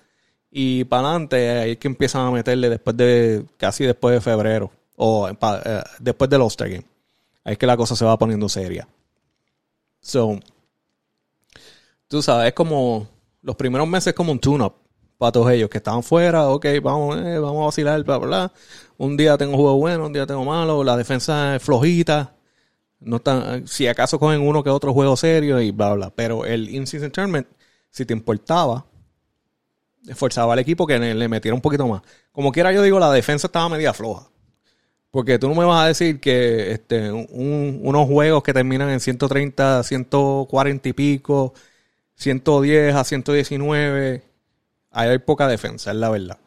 y 0.57 0.85
para 0.85 1.09
adelante, 1.09 1.49
ahí 1.49 1.71
es 1.71 1.77
que 1.77 1.89
empiezan 1.89 2.25
a 2.25 2.31
meterle 2.31 2.69
después 2.69 2.95
de, 2.95 3.43
casi 3.57 3.83
después 3.83 4.15
de 4.15 4.21
febrero, 4.21 4.71
o 4.95 5.27
eh, 5.27 5.83
después 5.99 6.29
del 6.29 6.41
All-Star 6.43 6.69
Game. 6.69 6.85
Ahí 7.43 7.53
es 7.53 7.57
que 7.57 7.67
la 7.67 7.75
cosa 7.75 7.93
se 7.93 8.05
va 8.05 8.17
poniendo 8.17 8.47
seria. 8.47 8.87
So, 9.99 10.39
tú 12.07 12.21
sabes, 12.21 12.47
es 12.47 12.53
como, 12.53 13.05
los 13.41 13.57
primeros 13.57 13.85
meses 13.85 14.07
es 14.07 14.13
como 14.13 14.31
un 14.31 14.39
tune-up 14.39 14.75
para 15.17 15.33
todos 15.33 15.51
ellos 15.51 15.69
que 15.69 15.79
estaban 15.79 16.03
fuera, 16.03 16.47
ok, 16.47 16.65
vamos, 16.81 17.17
eh, 17.17 17.37
vamos 17.37 17.63
a 17.63 17.65
vacilar, 17.65 18.01
bla, 18.05 18.17
bla, 18.17 18.27
bla. 18.27 18.53
Un 18.95 19.17
día 19.17 19.37
tengo 19.37 19.57
juego 19.57 19.75
bueno, 19.75 20.05
un 20.05 20.13
día 20.13 20.25
tengo 20.25 20.45
malo, 20.45 20.85
la 20.85 20.95
defensa 20.95 21.57
es 21.57 21.63
flojita. 21.63 22.33
No 23.01 23.19
tan, 23.19 23.67
si 23.67 23.87
acaso 23.87 24.17
cogen 24.19 24.39
uno 24.39 24.63
que 24.63 24.69
otro 24.69 24.93
juego 24.93 25.17
serio 25.17 25.59
y 25.59 25.71
bla, 25.71 25.95
bla. 25.95 26.09
Pero 26.11 26.45
el 26.45 26.69
in-season 26.69 27.11
tournament, 27.11 27.45
si 27.89 28.05
te 28.05 28.13
importaba, 28.13 28.85
esforzaba 30.07 30.53
al 30.53 30.59
equipo 30.59 30.85
que 30.85 30.97
le 30.99 31.27
metiera 31.27 31.55
un 31.55 31.61
poquito 31.61 31.87
más. 31.87 32.01
Como 32.31 32.51
quiera, 32.51 32.71
yo 32.71 32.81
digo, 32.81 32.99
la 32.99 33.11
defensa 33.11 33.47
estaba 33.47 33.69
media 33.69 33.93
floja. 33.93 34.29
Porque 35.11 35.39
tú 35.39 35.47
no 35.47 35.55
me 35.55 35.63
vas 35.63 35.85
a 35.85 35.87
decir 35.87 36.19
que 36.19 36.73
este, 36.73 37.09
unos 37.09 38.07
juegos 38.07 38.43
que 38.43 38.53
terminan 38.53 38.89
en 38.89 38.99
130, 38.99 39.83
140 39.83 40.89
y 40.89 40.93
pico, 40.93 41.53
110 42.15 42.95
a 42.95 43.03
119, 43.03 44.23
hay 44.91 45.17
poca 45.19 45.47
defensa, 45.47 45.91
es 45.91 45.97
la 45.97 46.09
verdad. 46.09 46.37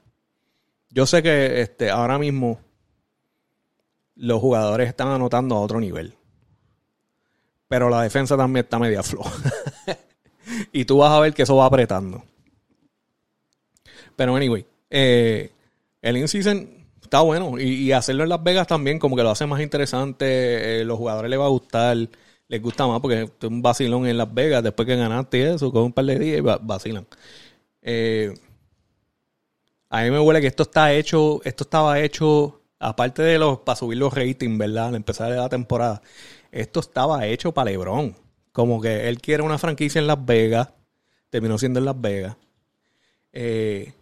Yo 0.90 1.06
sé 1.06 1.22
que 1.22 1.62
este, 1.62 1.90
ahora 1.90 2.18
mismo 2.18 2.60
los 4.16 4.40
jugadores 4.40 4.88
están 4.88 5.08
anotando 5.08 5.56
a 5.56 5.60
otro 5.60 5.80
nivel. 5.80 6.14
Pero 7.68 7.88
la 7.88 8.02
defensa 8.02 8.36
también 8.36 8.64
está 8.64 8.78
media 8.78 9.02
floja. 9.02 9.32
y 10.72 10.84
tú 10.84 10.98
vas 10.98 11.12
a 11.12 11.20
ver 11.20 11.32
que 11.32 11.42
eso 11.42 11.56
va 11.56 11.66
apretando. 11.66 12.22
Pero 14.18 14.34
anyway, 14.34 14.66
eh, 14.90 15.52
el 16.02 16.16
in-season 16.16 16.68
está 17.00 17.20
bueno. 17.20 17.56
Y, 17.60 17.92
hacerlo 17.92 18.24
en 18.24 18.30
Las 18.30 18.42
Vegas 18.42 18.66
también, 18.66 18.98
como 18.98 19.14
que 19.14 19.22
lo 19.22 19.30
hace 19.30 19.46
más 19.46 19.60
interesante. 19.60 20.80
Eh, 20.80 20.84
los 20.84 20.98
jugadores 20.98 21.30
les 21.30 21.38
va 21.38 21.44
a 21.44 21.50
gustar, 21.50 21.96
les 22.48 22.60
gusta 22.60 22.88
más 22.88 22.98
porque 23.00 23.22
es 23.22 23.44
un 23.44 23.62
vacilón 23.62 24.08
en 24.08 24.18
Las 24.18 24.34
Vegas 24.34 24.64
después 24.64 24.86
que 24.88 24.96
ganaste 24.96 25.54
eso, 25.54 25.70
con 25.70 25.84
un 25.84 25.92
par 25.92 26.04
de 26.06 26.18
días 26.18 26.38
y 26.38 26.40
vacilan. 26.40 27.06
Eh, 27.80 28.34
a 29.88 30.02
mí 30.02 30.10
me 30.10 30.18
huele 30.18 30.40
que 30.40 30.48
esto 30.48 30.64
está 30.64 30.92
hecho, 30.92 31.40
esto 31.44 31.62
estaba 31.62 32.00
hecho, 32.00 32.62
aparte 32.80 33.22
de 33.22 33.38
los, 33.38 33.60
para 33.60 33.76
subir 33.76 33.98
los 33.98 34.12
ratings, 34.12 34.58
¿verdad? 34.58 34.88
Al 34.88 34.96
empezar 34.96 35.30
la 35.30 35.48
temporada, 35.48 36.02
esto 36.50 36.80
estaba 36.80 37.24
hecho 37.24 37.54
para 37.54 37.70
LeBron. 37.70 38.16
Como 38.50 38.80
que 38.80 39.08
él 39.08 39.20
quiere 39.20 39.44
una 39.44 39.58
franquicia 39.58 40.00
en 40.00 40.08
Las 40.08 40.26
Vegas, 40.26 40.70
terminó 41.30 41.56
siendo 41.56 41.78
en 41.78 41.84
Las 41.84 42.00
Vegas. 42.00 42.36
Eh, 43.32 43.92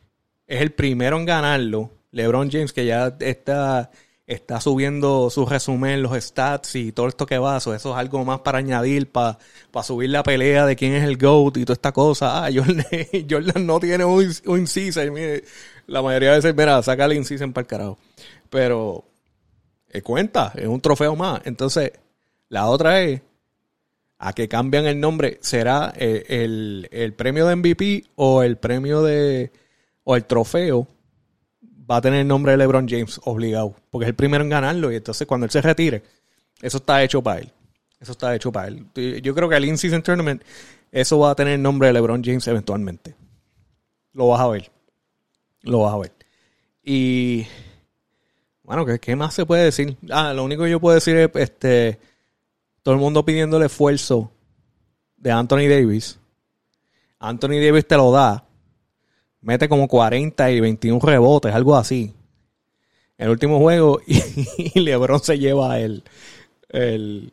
es 0.47 0.61
el 0.61 0.73
primero 0.73 1.17
en 1.19 1.25
ganarlo. 1.25 1.91
LeBron 2.13 2.51
James, 2.51 2.73
que 2.73 2.87
ya 2.87 3.17
está, 3.21 3.91
está 4.27 4.61
subiendo 4.61 5.29
su 5.31 5.45
resumen, 5.47 6.03
los 6.03 6.13
stats 6.23 6.75
y 6.77 6.93
todo 6.93 7.09
esto 7.09 7.27
que 7.27 7.39
va. 7.39 7.59
Eso, 7.59 7.75
es 7.75 7.85
algo 7.87 8.25
más 8.25 8.41
para 8.41 8.59
añadir, 8.59 9.11
para, 9.11 9.39
para 9.71 9.85
subir 9.85 10.11
la 10.11 10.23
pelea 10.23 10.67
de 10.67 10.77
quién 10.77 10.95
es 10.95 11.05
el 11.05 11.19
GOAT 11.19 11.59
y 11.59 11.65
toda 11.65 11.75
esta 11.75 11.93
cosa. 11.93 12.45
Ah, 12.45 12.51
Jordan, 13.31 13.67
no 13.67 13.81
tiene 13.81 14.05
un, 14.05 14.33
un 14.47 14.67
mire, 15.13 15.45
la 15.87 16.03
mayoría 16.03 16.31
de 16.31 16.37
veces, 16.37 16.55
mira, 16.57 16.83
saca 16.83 17.05
el 17.05 17.15
incisen 17.15 17.53
para 17.53 17.65
el. 17.65 17.99
Pero 18.49 19.05
eh, 19.91 20.03
cuenta, 20.03 20.53
es 20.57 20.67
un 20.67 20.81
trofeo 20.81 21.17
más. 21.17 21.41
Entonces, 21.45 21.93
la 22.49 22.69
otra 22.69 23.01
es 23.03 23.23
a 24.19 24.33
que 24.33 24.49
cambian 24.49 24.87
el 24.87 25.01
nombre. 25.01 25.39
¿Será 25.41 25.93
eh, 25.97 26.25
el, 26.91 27.15
premio 27.15 27.47
de 27.47 27.57
MVP 27.57 28.05
o 28.17 28.43
el 28.43 28.57
premio 28.57 29.03
de. 29.03 29.53
O 30.07 30.17
el 30.17 30.25
trofeo? 30.25 30.87
Va 31.91 31.97
a 31.97 32.01
tener 32.01 32.21
el 32.21 32.29
nombre 32.29 32.53
de 32.53 32.59
LeBron 32.59 32.89
James 32.89 33.21
obligado. 33.25 33.75
Porque 33.91 34.05
es 34.05 34.09
el 34.09 34.15
primero 34.15 34.43
en 34.43 34.51
ganarlo. 34.51 34.91
Y 34.91 34.97
entonces, 34.97 35.27
cuando 35.27 35.45
él 35.45 35.51
se 35.51 35.61
retire, 35.61 36.03
eso 36.63 36.79
está 36.79 37.03
hecho 37.03 37.23
para 37.23 37.41
él. 37.41 37.53
Eso 38.01 38.13
está 38.13 38.35
hecho 38.35 38.51
para 38.51 38.69
él. 38.69 38.87
Yo 39.23 39.35
creo 39.35 39.49
que 39.49 39.57
el 39.57 39.65
In-Season 39.65 40.03
Tournament, 40.03 40.43
eso 40.91 41.19
va 41.19 41.33
a 41.33 41.35
tener 41.35 41.55
el 41.55 41.63
nombre 41.63 41.89
de 41.89 41.95
LeBron 41.95 42.23
James 42.25 42.47
eventualmente. 42.47 43.15
Lo 44.13 44.29
vas 44.29 44.41
a 44.41 44.49
ver 44.49 44.71
lo 45.67 45.81
vas 45.81 45.95
a 45.95 45.99
ver. 45.99 46.13
Y 46.83 47.47
bueno, 48.63 48.87
¿qué, 48.87 48.99
¿qué, 48.99 49.17
más 49.17 49.35
se 49.35 49.45
puede 49.45 49.65
decir? 49.65 49.97
Ah, 50.11 50.33
lo 50.33 50.45
único 50.45 50.65
que 50.65 50.71
yo 50.71 50.81
puedo 50.81 50.95
decir 50.95 51.17
es 51.17 51.31
este 51.35 51.99
todo 52.83 52.95
el 52.95 53.01
mundo 53.01 53.25
pidiendo 53.25 53.57
el 53.57 53.65
esfuerzo 53.65 54.31
de 55.17 55.33
Anthony 55.33 55.69
Davis. 55.69 56.19
Anthony 57.19 57.61
Davis 57.65 57.87
te 57.87 57.97
lo 57.97 58.13
da. 58.13 58.45
Mete 59.47 59.69
como 59.69 59.87
40 59.87 60.51
y 60.51 60.61
21 60.61 61.01
rebotes, 61.01 61.55
algo 61.55 61.77
así. 61.77 62.13
El 63.17 63.31
último 63.31 63.61
juego 63.61 64.01
y, 64.07 64.81
LeBron 64.81 65.21
se 65.21 65.39
lleva 65.39 65.79
el, 65.79 66.03
el, 66.69 67.33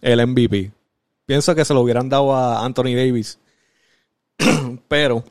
el 0.00 0.26
MVP. 0.26 0.72
Pienso 1.26 1.54
que 1.54 1.66
se 1.66 1.74
lo 1.74 1.82
hubieran 1.82 2.08
dado 2.08 2.34
a 2.34 2.64
Anthony 2.64 2.94
Davis. 2.96 3.38
Pero 4.88 5.22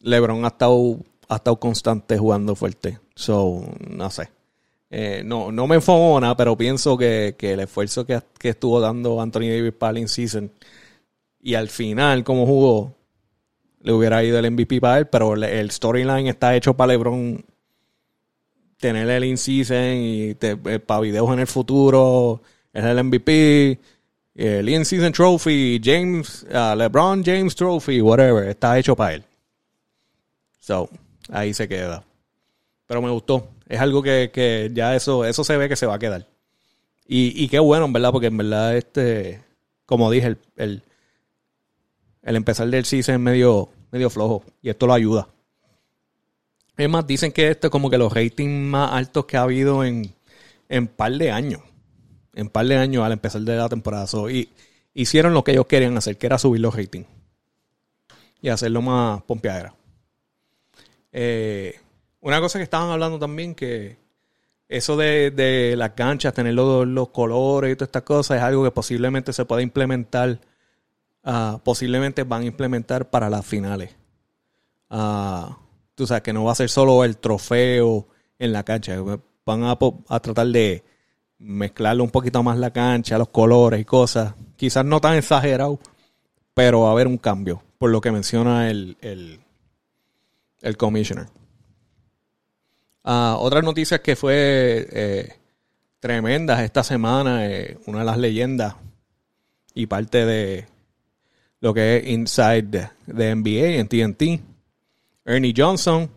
LeBron 0.00 0.44
ha 0.44 0.48
estado 0.48 0.98
ha 1.30 1.36
estado 1.36 1.58
constante 1.58 2.18
jugando 2.18 2.54
fuerte. 2.54 2.98
So, 3.14 3.64
no 3.88 4.10
sé. 4.10 4.28
Eh, 4.90 5.22
no, 5.24 5.50
no 5.52 5.66
me 5.66 5.76
enfogona, 5.76 6.36
pero 6.36 6.56
pienso 6.56 6.96
que, 6.96 7.34
el 7.38 7.60
esfuerzo 7.60 8.06
que, 8.06 8.22
estuvo 8.42 8.80
dando 8.80 9.20
Anthony 9.20 9.48
Davis 9.48 9.72
para 9.72 9.92
el 9.92 9.98
in-season 9.98 10.50
y 11.42 11.54
al 11.54 11.68
final, 11.68 12.24
como 12.24 12.46
jugó, 12.46 12.94
le 13.80 13.92
hubiera 13.92 14.22
ido 14.24 14.38
el 14.38 14.50
MVP 14.50 14.80
para 14.80 14.98
él, 14.98 15.06
pero 15.06 15.34
el 15.34 15.70
storyline 15.70 16.26
está 16.26 16.54
hecho 16.54 16.74
para 16.74 16.92
LeBron 16.92 17.44
tener 18.78 19.08
el 19.08 19.24
in-season 19.24 19.96
y 19.96 20.36
eh, 20.40 20.78
para 20.78 21.00
videos 21.00 21.32
en 21.32 21.40
el 21.40 21.46
futuro, 21.46 22.40
es 22.72 22.84
el 22.84 23.04
MVP, 23.04 23.78
el 24.34 24.68
in-season 24.68 25.12
trophy, 25.12 25.80
James, 25.82 26.46
uh, 26.50 26.76
LeBron 26.76 27.24
James 27.24 27.54
trophy, 27.56 28.00
whatever, 28.00 28.48
está 28.48 28.78
hecho 28.78 28.94
para 28.94 29.14
él. 29.14 29.24
So, 30.60 30.88
ahí 31.30 31.52
se 31.54 31.66
queda. 31.66 32.04
Pero 32.86 33.02
me 33.02 33.10
gustó. 33.10 33.48
Es 33.68 33.80
algo 33.80 34.02
que, 34.02 34.70
ya 34.72 34.94
eso, 34.94 35.24
eso 35.24 35.42
se 35.42 35.56
ve 35.56 35.68
que 35.68 35.76
se 35.76 35.86
va 35.86 35.94
a 35.94 35.98
quedar. 35.98 36.26
Y, 37.06 37.42
y 37.42 37.48
qué 37.48 37.58
bueno, 37.58 37.86
en 37.86 37.92
verdad, 37.92 38.12
porque 38.12 38.28
en 38.28 38.36
verdad, 38.36 38.76
este, 38.76 39.42
como 39.86 40.10
dije, 40.10 40.28
el, 40.28 40.38
el, 40.56 40.82
empezar 42.36 42.68
del 42.68 42.84
season 42.84 43.14
es 43.14 43.20
medio, 43.20 43.68
medio 43.90 44.10
flojo. 44.10 44.44
Y 44.62 44.70
esto 44.70 44.86
lo 44.86 44.94
ayuda. 44.94 45.28
Es 46.76 46.88
más, 46.88 47.06
dicen 47.06 47.32
que 47.32 47.48
este 47.48 47.66
es 47.66 47.70
como 47.70 47.90
que 47.90 47.98
los 47.98 48.12
ratings 48.12 48.68
más 48.68 48.92
altos 48.92 49.26
que 49.26 49.36
ha 49.36 49.42
habido 49.42 49.84
en, 49.84 50.14
en 50.68 50.86
par 50.86 51.12
de 51.12 51.30
años. 51.30 51.62
En 52.34 52.48
par 52.48 52.66
de 52.66 52.76
años 52.76 53.04
al 53.04 53.12
empezar 53.12 53.40
de 53.40 53.56
la 53.56 53.68
temporada. 53.68 54.06
y 54.30 54.48
hicieron 54.94 55.34
lo 55.34 55.44
que 55.44 55.52
ellos 55.52 55.66
querían 55.66 55.96
hacer, 55.96 56.16
que 56.18 56.26
era 56.26 56.38
subir 56.38 56.60
los 56.60 56.74
ratings. 56.74 57.06
Y 58.40 58.48
hacerlo 58.48 58.82
más 58.82 59.22
pompeadera. 59.22 59.74
Eh, 61.12 61.80
una 62.20 62.40
cosa 62.40 62.58
que 62.58 62.64
estaban 62.64 62.90
hablando 62.90 63.18
también, 63.18 63.54
que 63.54 63.96
eso 64.68 64.96
de, 64.96 65.30
de 65.30 65.74
las 65.76 65.92
canchas, 65.92 66.34
tener 66.34 66.54
los, 66.54 67.08
colores 67.08 67.72
y 67.72 67.76
todas 67.76 67.88
estas 67.88 68.02
cosas, 68.02 68.36
es 68.36 68.42
algo 68.42 68.64
que 68.64 68.70
posiblemente 68.70 69.32
se 69.32 69.44
pueda 69.44 69.62
implementar, 69.62 70.38
uh, 71.24 71.58
posiblemente 71.64 72.24
van 72.24 72.42
a 72.42 72.46
implementar 72.46 73.10
para 73.10 73.28
las 73.28 73.44
finales. 73.44 73.94
Uh, 74.90 75.52
tú 75.94 76.06
sabes 76.06 76.22
que 76.22 76.32
no 76.32 76.44
va 76.44 76.52
a 76.52 76.56
ser 76.56 76.68
solo 76.68 77.04
el 77.04 77.18
trofeo 77.18 78.08
en 78.38 78.52
la 78.52 78.62
cancha, 78.62 78.96
van 79.44 79.64
a, 79.64 79.78
a 80.08 80.20
tratar 80.20 80.46
de 80.46 80.84
mezclarle 81.38 82.02
un 82.02 82.10
poquito 82.10 82.42
más 82.42 82.58
la 82.58 82.72
cancha, 82.72 83.18
los 83.18 83.28
colores 83.28 83.80
y 83.80 83.84
cosas. 83.84 84.34
Quizás 84.56 84.84
no 84.84 85.00
tan 85.00 85.14
exagerado, 85.14 85.78
pero 86.54 86.82
va 86.82 86.88
a 86.88 86.92
haber 86.92 87.06
un 87.06 87.18
cambio, 87.18 87.62
por 87.78 87.90
lo 87.90 88.00
que 88.00 88.10
menciona 88.10 88.70
el, 88.70 88.96
el 89.00 89.40
el 90.60 90.76
commissioner. 90.76 91.26
Uh, 93.04 93.38
otras 93.38 93.62
noticias 93.62 94.00
que 94.00 94.16
fue 94.16 94.88
eh, 94.90 95.36
tremenda 96.00 96.62
esta 96.64 96.82
semana, 96.82 97.46
eh, 97.46 97.78
una 97.86 98.00
de 98.00 98.04
las 98.04 98.18
leyendas 98.18 98.74
y 99.72 99.86
parte 99.86 100.26
de 100.26 100.66
lo 101.60 101.74
que 101.74 101.96
es 101.96 102.06
Inside 102.08 102.90
de, 103.06 103.34
NBA 103.34 103.78
en 103.78 103.88
TNT, 103.88 104.42
Ernie 105.24 105.54
Johnson, 105.56 106.10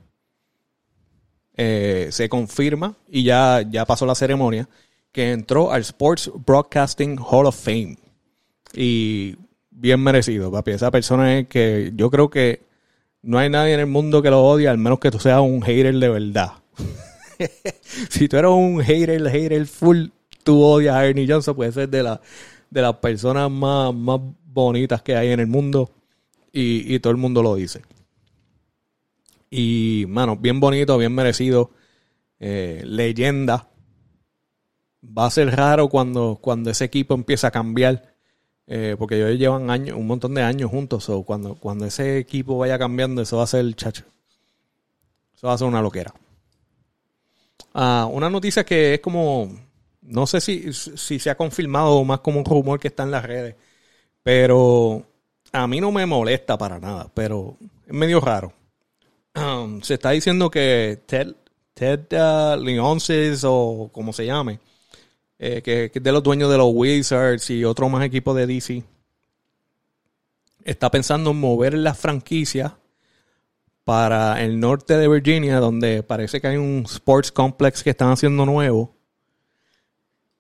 eh, 1.56 2.08
se 2.12 2.30
confirma 2.30 2.96
y 3.10 3.24
ya, 3.24 3.62
ya 3.70 3.86
pasó 3.86 4.06
la 4.06 4.16
ceremonia 4.16 4.68
que 5.12 5.32
entró 5.32 5.72
al 5.72 5.82
Sports 5.82 6.32
Broadcasting 6.46 7.18
Hall 7.20 7.46
of 7.46 7.56
Fame. 7.56 7.98
Y 8.74 9.36
bien 9.70 10.00
merecido, 10.02 10.52
papi. 10.52 10.72
Esa 10.72 10.92
persona 10.92 11.40
es 11.40 11.48
que 11.48 11.92
yo 11.96 12.10
creo 12.10 12.30
que 12.30 12.62
no 13.22 13.38
hay 13.38 13.50
nadie 13.50 13.74
en 13.74 13.82
el 13.82 13.88
mundo 13.88 14.22
que 14.22 14.30
lo 14.30 14.44
odie, 14.44 14.68
al 14.68 14.78
menos 14.78 15.00
que 15.00 15.12
tú 15.12 15.20
seas 15.20 15.42
un 15.42 15.62
hater 15.62 15.94
de 15.96 16.10
verdad. 16.10 16.54
si 18.10 18.28
tú 18.28 18.38
eres 18.38 18.52
un 18.52 18.82
hater, 18.82 19.30
hater 19.30 19.66
full, 19.66 20.08
tú 20.44 20.64
odias 20.64 20.96
a 20.96 21.06
Ernie 21.06 21.28
Johnson, 21.28 21.56
puede 21.56 21.72
ser 21.72 21.90
de, 21.90 22.04
la, 22.04 22.22
de 22.70 22.82
las 22.82 22.96
personas 22.98 23.52
más, 23.52 23.94
más 23.94 24.22
bonitas 24.54 25.02
que 25.02 25.16
hay 25.16 25.30
en 25.30 25.40
el 25.40 25.48
mundo 25.48 25.92
y, 26.52 27.00
todo 27.00 27.12
el 27.12 27.18
mundo 27.18 27.42
lo 27.42 27.56
dice. 27.56 27.82
Y, 29.50 30.06
mano, 30.08 30.36
bien 30.36 30.60
bonito, 30.60 30.98
bien 30.98 31.14
merecido. 31.14 31.72
Eh, 32.40 32.82
leyenda. 32.86 33.70
Va 35.06 35.26
a 35.26 35.32
ser 35.32 35.56
raro 35.56 35.90
cuando, 35.90 36.40
cuando 36.42 36.70
ese 36.70 36.86
equipo 36.86 37.14
empieza 37.14 37.48
a 37.48 37.52
cambiar 37.52 38.12
eh, 38.74 38.96
porque 38.98 39.16
ellos 39.16 39.38
llevan 39.38 39.70
años, 39.70 39.98
un 39.98 40.08
montón 40.08 40.34
de 40.34 40.44
años 40.44 40.72
juntos. 40.72 41.10
o 41.10 41.24
cuando, 41.24 41.56
cuando 41.56 41.86
ese 41.86 42.18
equipo 42.20 42.58
vaya 42.58 42.80
cambiando, 42.80 43.22
eso 43.22 43.36
va 43.36 43.44
a 43.44 43.48
ser 43.48 43.74
chacho. 43.76 44.06
Eso 45.36 45.48
va 45.48 45.54
a 45.54 45.58
ser 45.58 45.68
una 45.68 45.82
loquera. 45.82 46.14
Ah, 47.74 48.08
una 48.10 48.30
noticia 48.30 48.64
que 48.64 48.94
es 48.94 49.00
como. 49.02 49.52
No 50.02 50.26
sé 50.26 50.40
si, 50.40 50.72
si 50.72 51.20
se 51.20 51.30
ha 51.30 51.36
confirmado 51.36 51.92
o 51.92 52.06
más 52.06 52.22
como 52.22 52.40
un 52.40 52.46
rumor 52.46 52.80
que 52.80 52.88
está 52.88 53.04
en 53.04 53.12
las 53.12 53.24
redes. 53.24 53.56
Pero 54.24 55.06
a 55.52 55.68
mí 55.68 55.82
no 55.82 55.92
me 55.92 56.06
molesta 56.06 56.58
para 56.58 56.80
nada. 56.80 57.10
Pero 57.14 57.58
es 57.88 57.94
medio 57.94 58.20
raro. 58.20 58.54
Um, 59.36 59.82
se 59.82 59.96
está 59.96 60.12
diciendo 60.12 60.50
que 60.50 61.00
Ted, 61.06 61.34
Ted 61.74 62.02
uh, 62.12 63.48
o 63.48 63.90
como 63.92 64.12
se 64.12 64.26
llame 64.26 64.60
eh, 65.44 65.64
que, 65.64 65.92
es 65.92 66.04
de 66.04 66.12
los 66.12 66.22
dueños 66.22 66.52
de 66.52 66.58
los 66.60 66.70
Wizards 66.72 67.50
y 67.50 67.66
otro 67.66 67.90
más 67.90 68.06
equipo 68.06 68.36
de 68.36 68.46
DC, 68.46 68.84
está 70.64 70.92
pensando 70.92 71.32
en 71.32 71.40
mover 71.40 71.74
la 71.74 71.96
franquicia 71.96 72.78
para 73.84 74.44
el 74.44 74.60
norte 74.60 74.98
de 74.98 75.08
Virginia, 75.08 75.60
donde 75.60 76.04
parece 76.04 76.40
que 76.40 76.48
hay 76.48 76.58
un 76.58 76.84
sports 76.86 77.32
complex 77.32 77.82
que 77.82 77.90
están 77.90 78.12
haciendo 78.12 78.46
nuevo. 78.46 78.94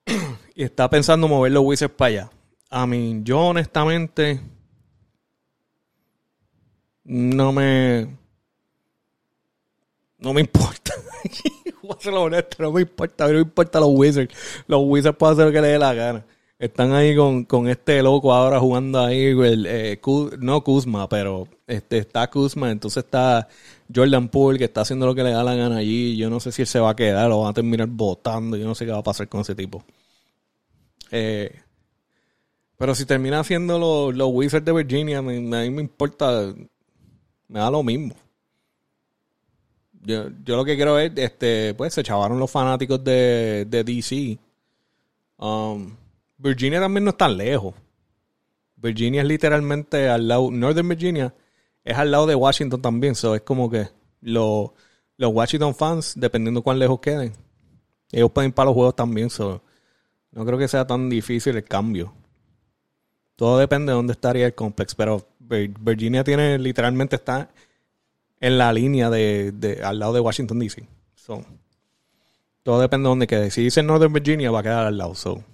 y 0.53 0.61
está 0.61 0.87
pensando 0.87 1.27
mover 1.27 1.51
los 1.51 1.63
Wizards 1.63 1.95
para 1.95 2.07
allá. 2.09 2.31
A 2.71 2.87
mí, 2.87 3.19
yo 3.23 3.39
honestamente 3.41 4.39
no 7.03 7.51
me 7.51 8.17
no 10.19 10.33
me 10.33 10.41
importa. 10.41 10.93
Voy 11.83 11.95
a 11.99 12.01
ser 12.01 12.13
honesto, 12.13 12.63
no 12.63 12.71
me 12.71 12.81
importa, 12.81 13.27
no 13.27 13.33
me 13.33 13.39
importa 13.41 13.79
los 13.81 13.89
Wizards. 13.91 14.33
Los 14.67 14.81
Wizards 14.85 15.17
pueden 15.17 15.33
hacer 15.33 15.45
lo 15.47 15.51
que 15.51 15.61
les 15.61 15.71
dé 15.71 15.79
la 15.79 15.93
gana. 15.93 16.25
Están 16.59 16.93
ahí 16.93 17.15
con, 17.15 17.43
con 17.43 17.67
este 17.67 18.01
loco 18.03 18.33
ahora 18.33 18.59
jugando 18.59 19.01
ahí, 19.01 19.25
el, 19.31 19.65
eh, 19.67 19.99
no 20.39 20.63
Kuzma, 20.63 21.09
pero 21.09 21.47
este, 21.67 21.97
está 21.97 22.29
Kuzma, 22.29 22.71
entonces 22.71 23.03
está 23.03 23.49
Jordan 23.93 24.29
Poole 24.29 24.59
que 24.59 24.65
está 24.65 24.81
haciendo 24.81 25.07
lo 25.07 25.15
que 25.15 25.23
le 25.23 25.31
da 25.31 25.43
la 25.43 25.55
gana 25.55 25.77
allí. 25.77 26.15
Yo 26.15 26.29
no 26.29 26.39
sé 26.39 26.51
si 26.53 26.61
él 26.61 26.67
se 26.67 26.79
va 26.79 26.91
a 26.91 26.95
quedar 26.95 27.31
o 27.31 27.41
va 27.41 27.49
a 27.49 27.53
terminar 27.53 27.87
votando, 27.87 28.55
yo 28.57 28.65
no 28.65 28.75
sé 28.75 28.85
qué 28.85 28.91
va 28.91 28.99
a 28.99 29.03
pasar 29.03 29.27
con 29.27 29.41
ese 29.41 29.55
tipo. 29.55 29.83
Eh, 31.11 31.60
pero 32.81 32.95
si 32.95 33.05
termina 33.05 33.39
haciendo 33.39 33.77
los, 33.77 34.15
los 34.15 34.29
Wizards 34.31 34.65
de 34.65 34.71
Virginia, 34.71 35.19
a 35.19 35.21
mí 35.21 35.39
me 35.39 35.81
importa, 35.81 36.51
me 37.47 37.59
da 37.59 37.69
lo 37.69 37.83
mismo. 37.83 38.15
Yo, 40.01 40.29
yo 40.43 40.55
lo 40.55 40.65
que 40.65 40.75
quiero 40.75 40.97
es, 40.97 41.11
este, 41.15 41.75
pues 41.75 41.93
se 41.93 42.01
chavaron 42.01 42.39
los 42.39 42.49
fanáticos 42.49 43.03
de, 43.03 43.67
de 43.69 43.83
DC. 43.83 44.39
Um, 45.37 45.95
Virginia 46.39 46.79
también 46.79 47.03
no 47.03 47.11
es 47.11 47.17
tan 47.17 47.37
lejos. 47.37 47.75
Virginia 48.77 49.21
es 49.21 49.27
literalmente 49.27 50.09
al 50.09 50.27
lado, 50.27 50.49
Northern 50.49 50.89
Virginia 50.89 51.35
es 51.83 51.95
al 51.95 52.09
lado 52.09 52.25
de 52.25 52.33
Washington 52.33 52.81
también, 52.81 53.13
so 53.13 53.35
es 53.35 53.41
como 53.41 53.69
que 53.69 53.89
los, 54.21 54.71
los 55.17 55.31
Washington 55.31 55.75
fans, 55.75 56.15
dependiendo 56.17 56.63
cuán 56.63 56.79
lejos 56.79 56.99
queden, 56.99 57.33
ellos 58.11 58.31
pueden 58.31 58.49
ir 58.49 58.55
para 58.55 58.65
los 58.65 58.73
juegos 58.73 58.95
también, 58.95 59.29
so 59.29 59.61
no 60.31 60.43
creo 60.47 60.57
que 60.57 60.67
sea 60.67 60.87
tan 60.87 61.11
difícil 61.11 61.55
el 61.57 61.63
cambio. 61.63 62.15
Todo 63.41 63.57
depende 63.57 63.91
de 63.91 63.95
dónde 63.95 64.13
estaría 64.13 64.45
el 64.45 64.53
complex, 64.53 64.93
pero 64.93 65.25
Virginia 65.39 66.23
tiene 66.23 66.59
literalmente 66.59 67.15
está 67.15 67.49
en 68.39 68.59
la 68.59 68.71
línea 68.71 69.09
de, 69.09 69.81
al 69.83 69.97
lado 69.97 70.13
de 70.13 70.19
Washington 70.19 70.59
DC. 70.59 70.87
So, 71.15 71.43
todo 72.61 72.79
depende 72.79 73.07
de 73.07 73.09
dónde 73.09 73.25
quede. 73.25 73.49
Si 73.49 73.63
dice 73.63 73.81
Northern 73.81 74.13
Virginia 74.13 74.51
va 74.51 74.59
a 74.59 74.61
quedar 74.61 74.85
al 74.85 74.95
lado. 74.95 75.15
So, 75.15 75.33
un 75.37 75.45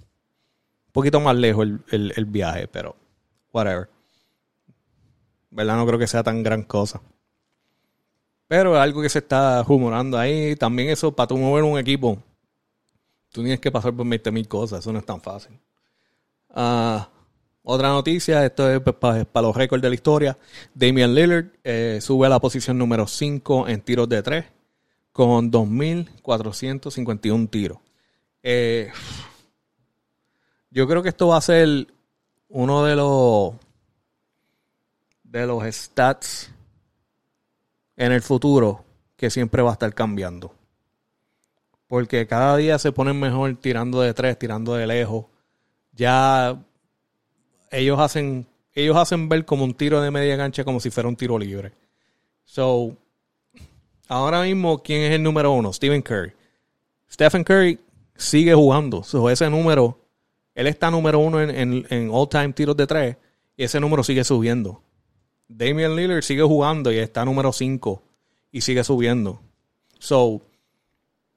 poquito 0.92 1.18
más 1.18 1.34
lejos 1.34 1.66
el, 1.88 2.26
viaje, 2.26 2.68
pero 2.68 2.94
whatever. 3.54 3.88
¿Verdad? 5.48 5.76
No 5.78 5.86
creo 5.86 5.98
que 5.98 6.06
sea 6.06 6.22
tan 6.22 6.42
gran 6.42 6.64
cosa. 6.64 7.00
Pero 8.48 8.78
algo 8.78 9.00
que 9.00 9.08
se 9.08 9.20
está 9.20 9.62
rumorando 9.62 10.18
ahí. 10.18 10.56
También 10.56 10.90
eso, 10.90 11.10
para 11.16 11.28
tú 11.28 11.38
mover 11.38 11.64
un 11.64 11.78
equipo, 11.78 12.18
tú 13.32 13.40
tienes 13.40 13.60
que 13.60 13.72
pasar 13.72 13.94
por 13.94 14.06
20 14.06 14.30
mil 14.30 14.46
cosas. 14.46 14.80
Eso 14.80 14.92
no 14.92 14.98
es 14.98 15.06
tan 15.06 15.22
fácil. 15.22 15.58
Ah, 16.50 17.08
otra 17.70 17.90
noticia, 17.90 18.46
esto 18.46 18.70
es 18.70 18.80
para, 18.80 19.26
los 19.42 19.54
récords 19.54 19.82
de 19.82 19.90
la 19.90 19.94
historia. 19.94 20.38
Damian 20.72 21.14
Lillard 21.14 21.48
eh, 21.62 21.98
sube 22.00 22.26
a 22.26 22.30
la 22.30 22.40
posición 22.40 22.78
número 22.78 23.06
5 23.06 23.68
en 23.68 23.82
tiros 23.82 24.08
de 24.08 24.22
3 24.22 24.44
con 25.12 25.52
2.451 25.52 27.50
tiros. 27.50 27.76
Eh, 28.42 28.90
yo 30.70 30.88
creo 30.88 31.02
que 31.02 31.10
esto 31.10 31.28
va 31.28 31.36
a 31.36 31.42
ser 31.42 31.88
uno 32.48 32.84
de 32.86 32.96
los 32.96 33.52
de 35.24 35.46
los 35.46 35.62
stats 35.64 36.50
en 37.96 38.12
el 38.12 38.22
futuro 38.22 38.82
que 39.14 39.28
siempre 39.28 39.60
va 39.60 39.70
a 39.70 39.72
estar 39.74 39.92
cambiando. 39.94 40.54
Porque 41.86 42.26
cada 42.26 42.56
día 42.56 42.78
se 42.78 42.92
ponen 42.92 43.20
mejor 43.20 43.54
tirando 43.56 44.00
de 44.00 44.14
tres, 44.14 44.38
tirando 44.38 44.72
de 44.72 44.86
lejos. 44.86 45.26
Ya 45.92 46.64
ellos 47.70 47.98
hacen, 47.98 48.46
ellos 48.74 48.96
hacen 48.96 49.28
ver 49.28 49.44
como 49.44 49.64
un 49.64 49.74
tiro 49.74 50.00
de 50.00 50.10
media 50.10 50.36
cancha 50.36 50.64
como 50.64 50.80
si 50.80 50.90
fuera 50.90 51.08
un 51.08 51.16
tiro 51.16 51.38
libre. 51.38 51.72
So, 52.44 52.96
ahora 54.08 54.42
mismo, 54.42 54.82
¿quién 54.82 55.02
es 55.02 55.12
el 55.12 55.22
número 55.22 55.52
uno? 55.52 55.72
Stephen 55.72 56.02
Curry. 56.02 56.32
Stephen 57.10 57.44
Curry 57.44 57.78
sigue 58.16 58.54
jugando. 58.54 59.02
So, 59.02 59.28
ese 59.30 59.48
número, 59.50 59.98
él 60.54 60.66
está 60.66 60.90
número 60.90 61.18
uno 61.18 61.40
en, 61.40 61.86
en 61.88 62.10
all-time 62.12 62.52
tiros 62.52 62.76
de 62.76 62.86
tres 62.86 63.16
y 63.56 63.64
ese 63.64 63.80
número 63.80 64.02
sigue 64.02 64.24
subiendo. 64.24 64.82
Damian 65.48 65.96
Lillard 65.96 66.22
sigue 66.22 66.42
jugando 66.42 66.92
y 66.92 66.98
está 66.98 67.24
número 67.24 67.52
5 67.52 68.02
y 68.52 68.60
sigue 68.60 68.84
subiendo. 68.84 69.40
So, 69.98 70.42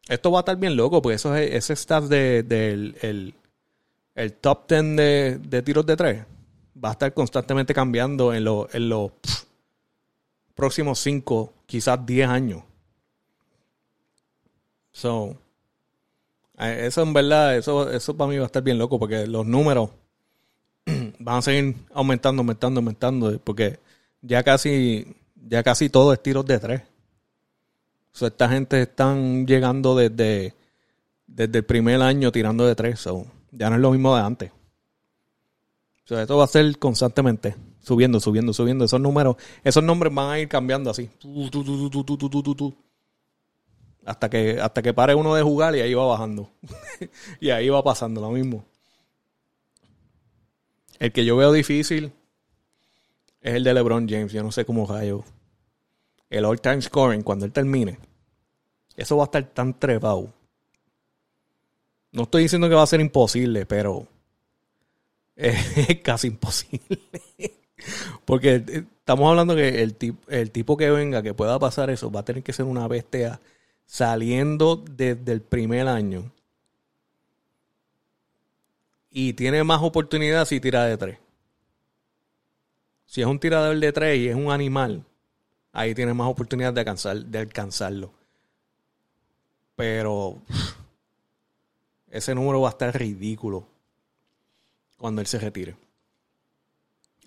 esto 0.07 0.31
va 0.31 0.39
a 0.39 0.41
estar 0.41 0.57
bien 0.57 0.75
loco, 0.75 1.01
porque 1.01 1.15
eso 1.15 1.35
es, 1.35 1.53
ese 1.53 1.75
stat 1.75 2.03
del 2.03 2.47
de, 2.47 2.97
el, 3.01 3.33
top 4.39 4.67
10 4.67 4.95
de, 5.41 5.61
tiros 5.63 5.85
de 5.85 5.95
3 5.95 6.25
va 6.83 6.89
a 6.89 6.91
estar 6.93 7.13
constantemente 7.13 7.73
cambiando 7.73 8.33
en, 8.33 8.45
en 8.73 8.89
los 8.89 9.11
próximos 10.55 10.99
5, 10.99 11.53
quizás 11.65 12.05
10 12.05 12.29
años. 12.29 12.63
So, 14.91 15.37
eso 16.57 17.01
en 17.01 17.13
verdad, 17.13 17.57
eso, 17.57 17.89
eso 17.89 18.15
para 18.15 18.29
mí 18.29 18.37
va 18.37 18.43
a 18.43 18.45
estar 18.47 18.61
bien 18.61 18.77
loco, 18.77 18.99
porque 18.99 19.25
los 19.25 19.45
números 19.45 19.89
van 21.19 21.37
a 21.37 21.41
seguir 21.41 21.75
aumentando, 21.93 22.41
aumentando, 22.41 22.79
aumentando, 22.79 23.39
porque 23.43 23.79
ya 24.21 24.43
casi, 24.43 25.15
ya 25.35 25.63
casi 25.63 25.89
todo 25.89 26.13
es 26.13 26.21
tiros 26.21 26.45
de 26.45 26.59
tres. 26.59 26.81
O 28.21 28.27
esta 28.27 28.49
gente 28.49 28.81
están 28.81 29.47
llegando 29.47 29.95
desde, 29.95 30.53
desde 31.25 31.59
el 31.59 31.65
primer 31.65 32.01
año 32.01 32.31
tirando 32.31 32.67
de 32.67 32.75
tres. 32.75 33.07
Ya 33.51 33.69
no 33.69 33.75
es 33.75 33.81
lo 33.81 33.91
mismo 33.91 34.15
de 34.15 34.21
antes. 34.21 34.51
O 36.09 36.17
esto 36.17 36.37
va 36.37 36.43
a 36.43 36.47
ser 36.47 36.77
constantemente 36.77 37.55
subiendo, 37.81 38.19
subiendo, 38.19 38.53
subiendo. 38.53 38.85
Esos 38.85 38.99
números, 38.99 39.35
esos 39.63 39.83
nombres 39.83 40.13
van 40.13 40.31
a 40.31 40.39
ir 40.39 40.47
cambiando 40.47 40.89
así. 40.89 41.09
Hasta 44.05 44.29
que, 44.29 44.59
hasta 44.59 44.81
que 44.81 44.93
pare 44.93 45.13
uno 45.15 45.35
de 45.35 45.43
jugar 45.43 45.75
y 45.75 45.81
ahí 45.81 45.93
va 45.93 46.05
bajando. 46.05 46.49
y 47.39 47.49
ahí 47.49 47.69
va 47.69 47.83
pasando 47.83 48.21
lo 48.21 48.31
mismo. 48.31 48.65
El 50.99 51.11
que 51.11 51.25
yo 51.25 51.35
veo 51.35 51.51
difícil 51.51 52.11
es 53.41 53.55
el 53.55 53.63
de 53.63 53.73
LeBron 53.73 54.07
James. 54.07 54.31
Yo 54.31 54.43
no 54.43 54.51
sé 54.51 54.65
cómo 54.65 54.85
rayo. 54.85 55.23
El 56.29 56.45
all-time 56.45 56.81
scoring, 56.81 57.23
cuando 57.23 57.45
él 57.45 57.51
termine, 57.51 57.99
eso 58.95 59.17
va 59.17 59.23
a 59.23 59.25
estar 59.25 59.43
tan 59.45 59.77
trepado. 59.77 60.33
No 62.11 62.23
estoy 62.23 62.43
diciendo 62.43 62.67
que 62.67 62.75
va 62.75 62.83
a 62.83 62.87
ser 62.87 63.01
imposible, 63.01 63.65
pero 63.65 64.07
es 65.35 66.01
casi 66.03 66.27
imposible. 66.27 66.99
Porque 68.25 68.55
eh, 68.55 68.85
estamos 68.99 69.29
hablando 69.29 69.55
que 69.55 69.81
el, 69.81 69.95
el 70.27 70.51
tipo 70.51 70.77
que 70.77 70.91
venga, 70.91 71.23
que 71.23 71.33
pueda 71.33 71.57
pasar 71.59 71.89
eso, 71.89 72.11
va 72.11 72.21
a 72.21 72.25
tener 72.25 72.43
que 72.43 72.53
ser 72.53 72.65
una 72.65 72.87
bestia 72.87 73.39
saliendo 73.85 74.77
desde 74.77 75.31
el 75.31 75.41
primer 75.41 75.87
año. 75.87 76.31
Y 79.09 79.33
tiene 79.33 79.63
más 79.63 79.81
oportunidad 79.81 80.45
si 80.45 80.59
tira 80.59 80.85
de 80.85 80.97
tres. 80.97 81.17
Si 83.05 83.19
es 83.19 83.27
un 83.27 83.39
tirador 83.39 83.77
de 83.77 83.91
tres 83.91 84.17
y 84.17 84.29
es 84.29 84.35
un 84.35 84.51
animal, 84.51 85.03
ahí 85.73 85.93
tiene 85.93 86.13
más 86.13 86.29
oportunidad 86.29 86.71
de, 86.71 86.79
alcanzar, 86.79 87.17
de 87.17 87.39
alcanzarlo. 87.39 88.13
Pero 89.75 90.41
ese 92.11 92.35
número 92.35 92.61
va 92.61 92.69
a 92.69 92.71
estar 92.71 92.95
ridículo 92.95 93.65
cuando 94.97 95.21
él 95.21 95.27
se 95.27 95.39
retire. 95.39 95.75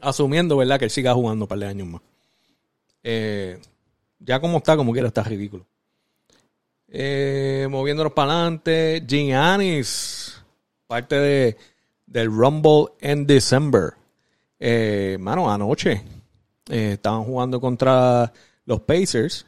Asumiendo, 0.01 0.57
¿verdad? 0.57 0.79
Que 0.79 0.85
él 0.85 0.90
siga 0.90 1.14
jugando 1.14 1.44
un 1.44 1.49
par 1.49 1.59
de 1.59 1.66
años 1.66 1.88
más. 1.88 2.03
Eh, 3.03 3.61
ya 4.20 4.40
como 4.40 4.59
está, 4.59 4.77
como 4.77 4.92
quiera, 4.92 5.09
está 5.09 5.23
ridículo. 5.23 5.66
Eh, 6.88 7.66
moviéndonos 7.70 8.12
para 8.12 8.33
adelante, 8.33 9.03
Giannis, 9.07 10.40
parte 10.87 11.16
de, 11.16 11.57
del 12.07 12.29
Rumble 12.29 12.92
en 13.01 13.27
December. 13.27 13.94
Eh, 14.61 15.16
mano, 15.18 15.51
anoche 15.51 16.03
eh, 16.68 16.92
estaban 16.92 17.25
jugando 17.25 17.61
contra 17.61 18.33
los 18.64 18.81
Pacers 18.83 19.47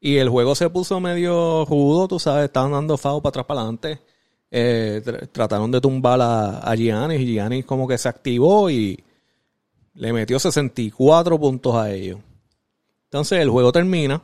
y 0.00 0.16
el 0.16 0.28
juego 0.28 0.54
se 0.54 0.70
puso 0.70 0.98
medio 0.98 1.64
rudo, 1.66 2.08
tú 2.08 2.18
sabes, 2.18 2.46
estaban 2.46 2.72
dando 2.72 2.96
fao 2.96 3.20
para 3.20 3.28
atrás 3.30 3.46
para 3.46 3.60
adelante. 3.60 4.00
Eh, 4.54 5.00
trataron 5.32 5.70
de 5.70 5.80
tumbar 5.80 6.20
a, 6.20 6.74
Giannis 6.76 7.22
y 7.22 7.32
Giannis 7.32 7.64
como 7.64 7.88
que 7.88 7.96
se 7.96 8.06
activó 8.06 8.68
y 8.68 9.02
le 9.94 10.12
metió 10.12 10.38
64 10.38 11.40
puntos 11.40 11.74
a 11.74 11.90
ellos. 11.90 12.20
Entonces 13.04 13.38
el 13.38 13.48
juego 13.48 13.72
termina 13.72 14.20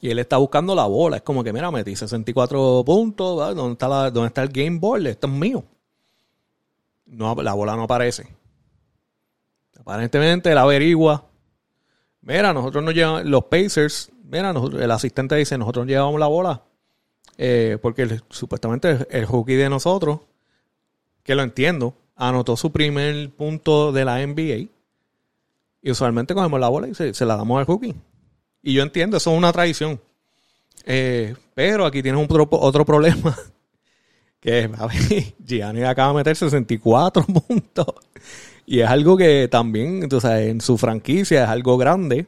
y 0.00 0.10
él 0.10 0.18
está 0.18 0.38
buscando 0.38 0.74
la 0.74 0.86
bola. 0.86 1.18
Es 1.18 1.22
como 1.22 1.44
que, 1.44 1.52
mira, 1.52 1.70
metí 1.70 1.94
64 1.94 2.82
puntos. 2.84 3.54
¿Dónde 3.54 3.74
está, 3.74 3.88
la, 3.88 4.10
¿Dónde 4.10 4.26
está 4.26 4.42
el 4.42 4.48
game 4.48 4.80
board? 4.80 5.06
Esto 5.06 5.28
es 5.28 5.32
mío. 5.32 5.64
No, 7.06 7.32
la 7.36 7.54
bola 7.54 7.76
no 7.76 7.84
aparece. 7.84 8.26
Aparentemente 9.78 10.50
él 10.50 10.58
averigua. 10.58 11.24
Mira, 12.22 12.52
nosotros 12.52 12.82
nos 12.82 12.92
llevamos, 12.92 13.24
los 13.24 13.44
Pacers, 13.44 14.10
mira, 14.24 14.50
el 14.50 14.90
asistente 14.90 15.36
dice, 15.36 15.56
nosotros 15.58 15.86
llevamos 15.86 16.18
la 16.18 16.26
bola. 16.26 16.62
Eh, 17.36 17.78
porque 17.82 18.20
supuestamente 18.30 19.06
el 19.10 19.26
rookie 19.26 19.54
de 19.54 19.68
nosotros, 19.68 20.20
que 21.22 21.34
lo 21.34 21.42
entiendo, 21.42 21.94
anotó 22.16 22.56
su 22.56 22.70
primer 22.70 23.30
punto 23.30 23.92
de 23.92 24.04
la 24.04 24.24
NBA. 24.24 24.68
Y 25.82 25.90
usualmente 25.90 26.34
cogemos 26.34 26.60
la 26.60 26.68
bola 26.68 26.88
y 26.88 26.94
se, 26.94 27.24
la 27.24 27.36
damos 27.36 27.58
al 27.58 27.66
rookie. 27.66 27.94
Y 28.62 28.72
yo 28.72 28.82
entiendo, 28.82 29.16
eso 29.16 29.32
es 29.32 29.38
una 29.38 29.52
tradición. 29.52 30.00
Eh, 30.86 31.34
pero 31.54 31.86
aquí 31.86 32.02
tienes 32.02 32.22
otro, 32.24 32.48
otro 32.50 32.84
problema. 32.84 33.36
Que 34.40 34.70
a 34.76 34.86
ver, 34.86 35.34
Gianni 35.38 35.84
acaba 35.84 36.10
de 36.10 36.16
meter 36.16 36.36
64 36.36 37.24
puntos. 37.48 37.86
Y 38.66 38.80
es 38.80 38.88
algo 38.88 39.16
que 39.16 39.48
también, 39.48 40.02
entonces, 40.02 40.30
en 40.32 40.60
su 40.60 40.76
franquicia 40.76 41.44
es 41.44 41.48
algo 41.48 41.78
grande. 41.78 42.26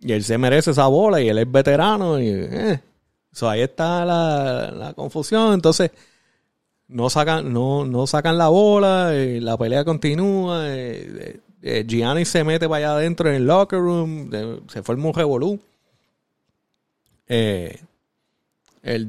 Y 0.00 0.12
él 0.12 0.24
se 0.24 0.36
merece 0.36 0.72
esa 0.72 0.88
bola 0.88 1.20
y 1.20 1.28
él 1.28 1.38
es 1.38 1.50
veterano. 1.50 2.18
Eh, 2.18 2.80
ahí 3.42 3.62
está 3.62 4.04
la, 4.04 4.92
confusión. 4.94 5.54
Entonces, 5.54 5.90
no 6.88 7.10
sacan, 7.10 7.52
no, 7.52 7.84
no 7.84 8.06
sacan 8.06 8.38
la 8.38 8.48
bola, 8.48 9.14
y 9.14 9.40
la 9.40 9.56
pelea 9.56 9.84
continúa. 9.84 10.62
Eh, 10.68 11.40
eh, 11.62 11.84
Gianni 11.86 12.24
se 12.24 12.42
mete 12.42 12.68
para 12.68 12.78
allá 12.78 12.96
adentro 12.96 13.28
en 13.28 13.36
el 13.36 13.46
locker 13.46 13.78
room, 13.78 14.30
se 14.68 14.82
forma 14.82 15.06
un 15.06 15.14
revolú. 15.14 15.60
Eh, 17.28 17.80
el, 18.82 19.06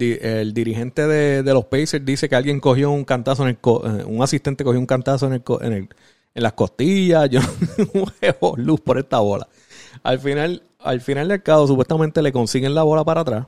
dirigente 0.53 1.07
de, 1.07 1.43
los 1.51 1.65
Pacers 1.65 2.05
dice 2.05 2.29
que 2.29 2.35
alguien 2.35 2.59
cogió 2.59 2.91
un 2.91 3.03
cantazo 3.05 3.43
en 3.43 3.49
el 3.49 3.55
eh, 3.55 4.03
un 4.05 4.21
asistente 4.21 4.63
cogió 4.63 4.79
un 4.79 4.85
cantazo 4.85 5.25
en 5.25 5.33
el, 5.33 5.43
en, 5.61 5.73
el, 5.73 5.89
en 6.35 6.43
las 6.43 6.53
costillas, 6.53 7.27
yo 7.31 7.39
un 7.93 8.05
revolú 8.21 8.77
por 8.77 8.99
esta 8.99 9.19
bola. 9.19 9.47
Al 10.03 10.19
final, 10.19 10.61
al 10.79 11.01
final 11.01 11.27
del 11.27 11.41
cabo, 11.41 11.65
supuestamente 11.65 12.21
le 12.21 12.31
consiguen 12.31 12.75
la 12.75 12.83
bola 12.83 13.03
para 13.03 13.21
atrás. 13.21 13.47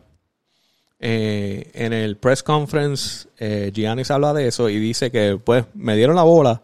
En 0.99 1.93
el 1.93 2.17
press 2.17 2.41
conference, 2.41 3.27
Gianni 3.71 4.05
se 4.05 4.13
habla 4.13 4.34
de 4.34 4.47
eso 4.47 4.69
y 4.69 4.79
dice 4.79 5.12
que 5.12 5.39
pues 5.43 5.65
me 5.73 5.95
dieron 5.95 6.15
la 6.15 6.23
bola 6.23 6.62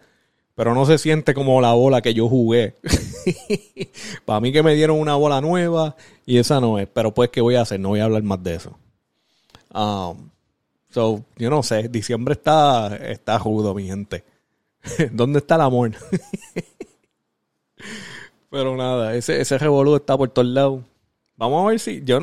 pero 0.55 0.75
no 0.75 0.85
se 0.85 0.99
siente 0.99 1.33
como 1.33 1.59
la 1.59 1.73
bola 1.73 2.01
que 2.01 2.13
yo 2.13 2.27
jugué. 2.27 2.75
Para 4.25 4.39
mí 4.41 4.51
que 4.51 4.61
me 4.61 4.75
dieron 4.75 4.99
una 4.99 5.15
bola 5.15 5.41
nueva 5.41 5.95
y 6.23 6.37
esa 6.37 6.59
no 6.59 6.77
es. 6.77 6.87
Pero 6.87 7.13
pues, 7.13 7.29
¿qué 7.29 7.41
voy 7.41 7.55
a 7.55 7.61
hacer? 7.61 7.79
No 7.79 7.89
voy 7.89 7.99
a 7.99 8.05
hablar 8.05 8.21
más 8.21 8.43
de 8.43 8.55
eso. 8.55 8.77
Um, 9.73 10.29
so, 10.91 11.23
yo 11.37 11.49
no 11.49 11.63
sé. 11.63 11.87
Diciembre 11.87 12.33
está, 12.33 12.95
está 12.95 13.39
judo, 13.39 13.73
mi 13.73 13.87
gente. 13.87 14.23
¿Dónde 15.11 15.39
está 15.39 15.55
el 15.55 15.61
amor? 15.61 15.93
pero 18.51 18.75
nada, 18.75 19.15
ese, 19.15 19.41
ese 19.41 19.57
revolú 19.57 19.95
está 19.95 20.15
por 20.15 20.29
todos 20.29 20.47
lados. 20.47 20.81
Vamos 21.41 21.65
a 21.65 21.69
ver 21.69 21.79
si. 21.79 22.03
Yo, 22.05 22.19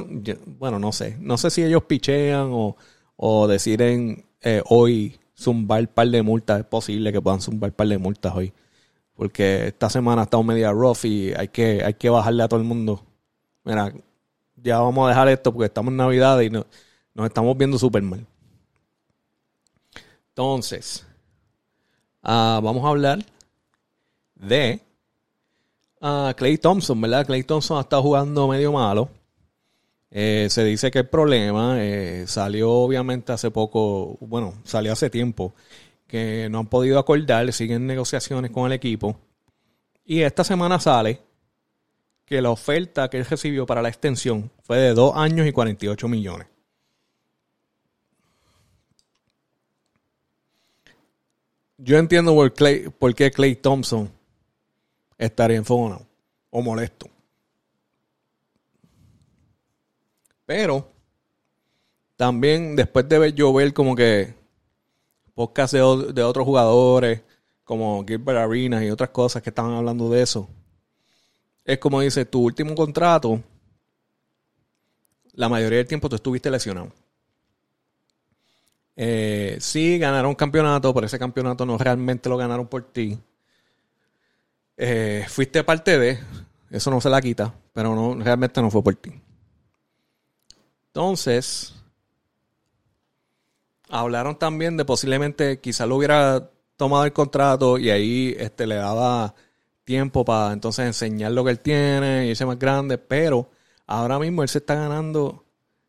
bueno, 0.46 0.78
no 0.78 0.92
sé. 0.92 1.16
No 1.18 1.36
sé 1.38 1.50
si 1.50 1.64
ellos 1.64 1.82
pichean 1.82 2.50
o, 2.52 2.76
o 3.16 3.48
deciden 3.48 4.24
eh, 4.42 4.62
hoy 4.66 5.18
zumbar 5.36 5.80
un 5.80 5.86
par 5.88 6.06
de 6.06 6.22
multas. 6.22 6.60
Es 6.60 6.66
posible 6.66 7.10
que 7.10 7.20
puedan 7.20 7.40
zumbar 7.40 7.70
un 7.70 7.74
par 7.74 7.88
de 7.88 7.98
multas 7.98 8.32
hoy. 8.32 8.52
Porque 9.14 9.66
esta 9.66 9.90
semana 9.90 10.22
ha 10.22 10.24
estado 10.24 10.44
media 10.44 10.70
rough 10.70 11.04
y 11.04 11.32
hay 11.34 11.48
que, 11.48 11.82
hay 11.84 11.94
que 11.94 12.08
bajarle 12.10 12.44
a 12.44 12.48
todo 12.48 12.60
el 12.60 12.66
mundo. 12.66 13.04
Mira, 13.64 13.92
ya 14.54 14.78
vamos 14.78 15.06
a 15.06 15.08
dejar 15.08 15.26
esto 15.26 15.52
porque 15.52 15.66
estamos 15.66 15.90
en 15.90 15.96
Navidad 15.96 16.40
y 16.40 16.50
nos 16.50 16.66
estamos 17.16 17.58
viendo 17.58 17.76
súper 17.76 18.04
mal. 18.04 18.24
Entonces, 20.28 21.04
ah, 22.22 22.60
vamos 22.62 22.84
a 22.84 22.88
hablar 22.88 23.26
de 24.36 24.80
uh, 26.00 26.32
Clay 26.36 26.58
Thompson, 26.58 27.00
¿verdad? 27.00 27.26
Clay 27.26 27.42
Thompson 27.42 27.78
ha 27.78 27.82
estado 27.82 28.02
jugando 28.02 28.48
medio 28.48 28.72
malo. 28.72 29.08
Eh, 30.10 30.48
se 30.50 30.64
dice 30.64 30.90
que 30.90 31.00
el 31.00 31.08
problema 31.08 31.76
eh, 31.82 32.24
salió 32.26 32.70
obviamente 32.72 33.32
hace 33.32 33.50
poco, 33.50 34.16
bueno, 34.20 34.54
salió 34.64 34.92
hace 34.92 35.10
tiempo, 35.10 35.54
que 36.06 36.48
no 36.50 36.60
han 36.60 36.66
podido 36.66 36.98
acordar, 36.98 37.52
siguen 37.52 37.86
negociaciones 37.86 38.50
con 38.50 38.66
el 38.66 38.72
equipo. 38.72 39.16
Y 40.04 40.22
esta 40.22 40.44
semana 40.44 40.80
sale 40.80 41.20
que 42.24 42.40
la 42.40 42.50
oferta 42.50 43.08
que 43.10 43.18
él 43.18 43.26
recibió 43.26 43.66
para 43.66 43.82
la 43.82 43.88
extensión 43.88 44.50
fue 44.62 44.78
de 44.78 44.94
2 44.94 45.14
años 45.16 45.46
y 45.46 45.52
48 45.52 46.08
millones. 46.08 46.46
Yo 51.76 51.96
entiendo 51.98 52.34
por, 52.34 52.52
por 52.98 53.14
qué 53.14 53.30
Clay 53.30 53.54
Thompson 53.56 54.10
estaría 55.18 55.56
enfadado 55.56 56.06
o 56.50 56.62
molesto. 56.62 57.08
Pero 60.46 60.88
también 62.16 62.74
después 62.74 63.08
de 63.08 63.18
ver 63.18 63.34
yo 63.34 63.52
ver 63.52 63.74
como 63.74 63.94
que 63.94 64.34
podcast 65.34 65.74
de, 65.74 66.12
de 66.12 66.22
otros 66.22 66.46
jugadores, 66.46 67.20
como 67.64 68.04
Gilbert 68.06 68.38
Arenas 68.38 68.82
y 68.82 68.90
otras 68.90 69.10
cosas 69.10 69.42
que 69.42 69.50
estaban 69.50 69.72
hablando 69.72 70.08
de 70.08 70.22
eso, 70.22 70.48
es 71.64 71.78
como 71.78 72.00
dice, 72.00 72.24
tu 72.24 72.40
último 72.40 72.74
contrato, 72.74 73.42
la 75.34 75.48
mayoría 75.48 75.78
del 75.78 75.86
tiempo 75.86 76.08
tú 76.08 76.16
estuviste 76.16 76.50
lesionado. 76.50 76.90
Eh, 78.96 79.58
sí, 79.60 79.98
ganaron 79.98 80.34
campeonato, 80.34 80.92
pero 80.92 81.06
ese 81.06 81.18
campeonato 81.18 81.64
no 81.64 81.78
realmente 81.78 82.28
lo 82.28 82.36
ganaron 82.36 82.66
por 82.66 82.82
ti. 82.82 83.16
Eh, 84.80 85.24
fuiste 85.28 85.64
parte 85.64 85.98
de, 85.98 86.20
eso 86.70 86.90
no 86.92 87.00
se 87.00 87.10
la 87.10 87.20
quita, 87.20 87.52
pero 87.72 87.96
no, 87.96 88.14
realmente 88.22 88.62
no 88.62 88.70
fue 88.70 88.82
por 88.84 88.94
ti. 88.94 89.12
Entonces, 90.86 91.74
hablaron 93.88 94.38
también 94.38 94.76
de 94.76 94.84
posiblemente 94.84 95.58
quizás 95.60 95.88
lo 95.88 95.96
hubiera 95.96 96.50
tomado 96.76 97.04
el 97.04 97.12
contrato 97.12 97.76
y 97.76 97.90
ahí 97.90 98.36
este, 98.38 98.68
le 98.68 98.76
daba 98.76 99.34
tiempo 99.82 100.24
para 100.24 100.52
entonces 100.52 100.86
enseñar 100.86 101.32
lo 101.32 101.44
que 101.44 101.50
él 101.50 101.58
tiene 101.58 102.26
y 102.26 102.30
irse 102.30 102.46
más 102.46 102.58
grande, 102.58 102.98
pero 102.98 103.50
ahora 103.84 104.20
mismo 104.20 104.44
él 104.44 104.48
se 104.48 104.58
está 104.58 104.76
ganando, 104.76 105.44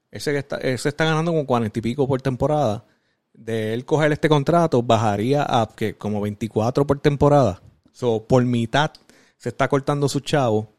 él 0.10 0.19
se 0.19 0.36
está, 0.36 0.58
está 0.58 1.06
ganando 1.06 1.32
con 1.32 1.45
cuarenta 1.45 1.78
y 1.78 1.82
pico 1.84 2.08
por 2.08 2.23
temporada. 2.23 2.86
De 3.34 3.73
él 3.73 3.86
coger 3.86 4.12
este 4.12 4.30
contrato, 4.30 4.82
bajaría 4.82 5.43
a 5.47 5.69
que 5.75 5.95
como 5.95 6.21
24 6.21 6.88
por 6.88 6.99
temporada. 6.99 7.62
So, 7.99 8.25
por 8.25 8.45
mitad 8.45 8.93
se 9.35 9.49
está 9.49 9.67
cortando 9.67 10.07
su 10.07 10.21
chavo. 10.21 10.71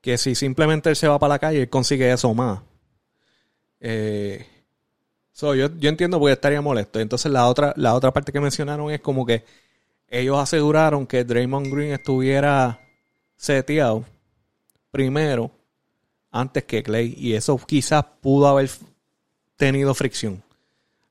Que 0.00 0.16
si 0.16 0.34
simplemente 0.34 0.88
él 0.88 0.96
se 0.96 1.06
va 1.06 1.18
para 1.18 1.34
la 1.34 1.38
calle, 1.38 1.60
él 1.60 1.68
consigue 1.68 2.10
eso 2.10 2.32
más. 2.32 2.60
Eh, 3.78 4.46
yo, 5.38 5.54
yo 5.54 5.88
entiendo 5.90 6.18
porque 6.18 6.32
estaría 6.32 6.62
molesto. 6.62 6.98
Entonces 6.98 7.30
la 7.30 7.46
otra, 7.46 7.74
la 7.76 7.94
otra 7.94 8.10
parte 8.10 8.32
que 8.32 8.40
mencionaron 8.40 8.90
es 8.90 9.00
como 9.00 9.26
que 9.26 9.44
ellos 10.08 10.38
aseguraron 10.38 11.06
que 11.06 11.24
Draymond 11.24 11.70
Green 11.70 11.92
estuviera 11.92 12.80
seteado 13.36 14.06
primero 14.90 15.50
antes 16.30 16.64
que 16.64 16.82
Clay. 16.82 17.14
Y 17.18 17.34
eso 17.34 17.58
quizás 17.66 18.02
pudo 18.22 18.48
haber 18.48 18.70
tenido 19.56 19.92
fricción 19.92 20.42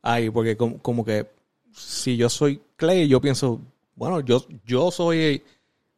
ahí. 0.01 0.31
Porque 0.31 0.57
como, 0.57 0.79
como 0.79 1.05
que 1.05 1.27
si 1.71 2.17
yo 2.17 2.29
soy 2.29 2.59
Clay, 2.77 3.07
yo 3.07 3.21
pienso, 3.21 3.61
bueno, 3.95 4.19
yo, 4.21 4.45
yo 4.65 4.91
soy 4.91 5.43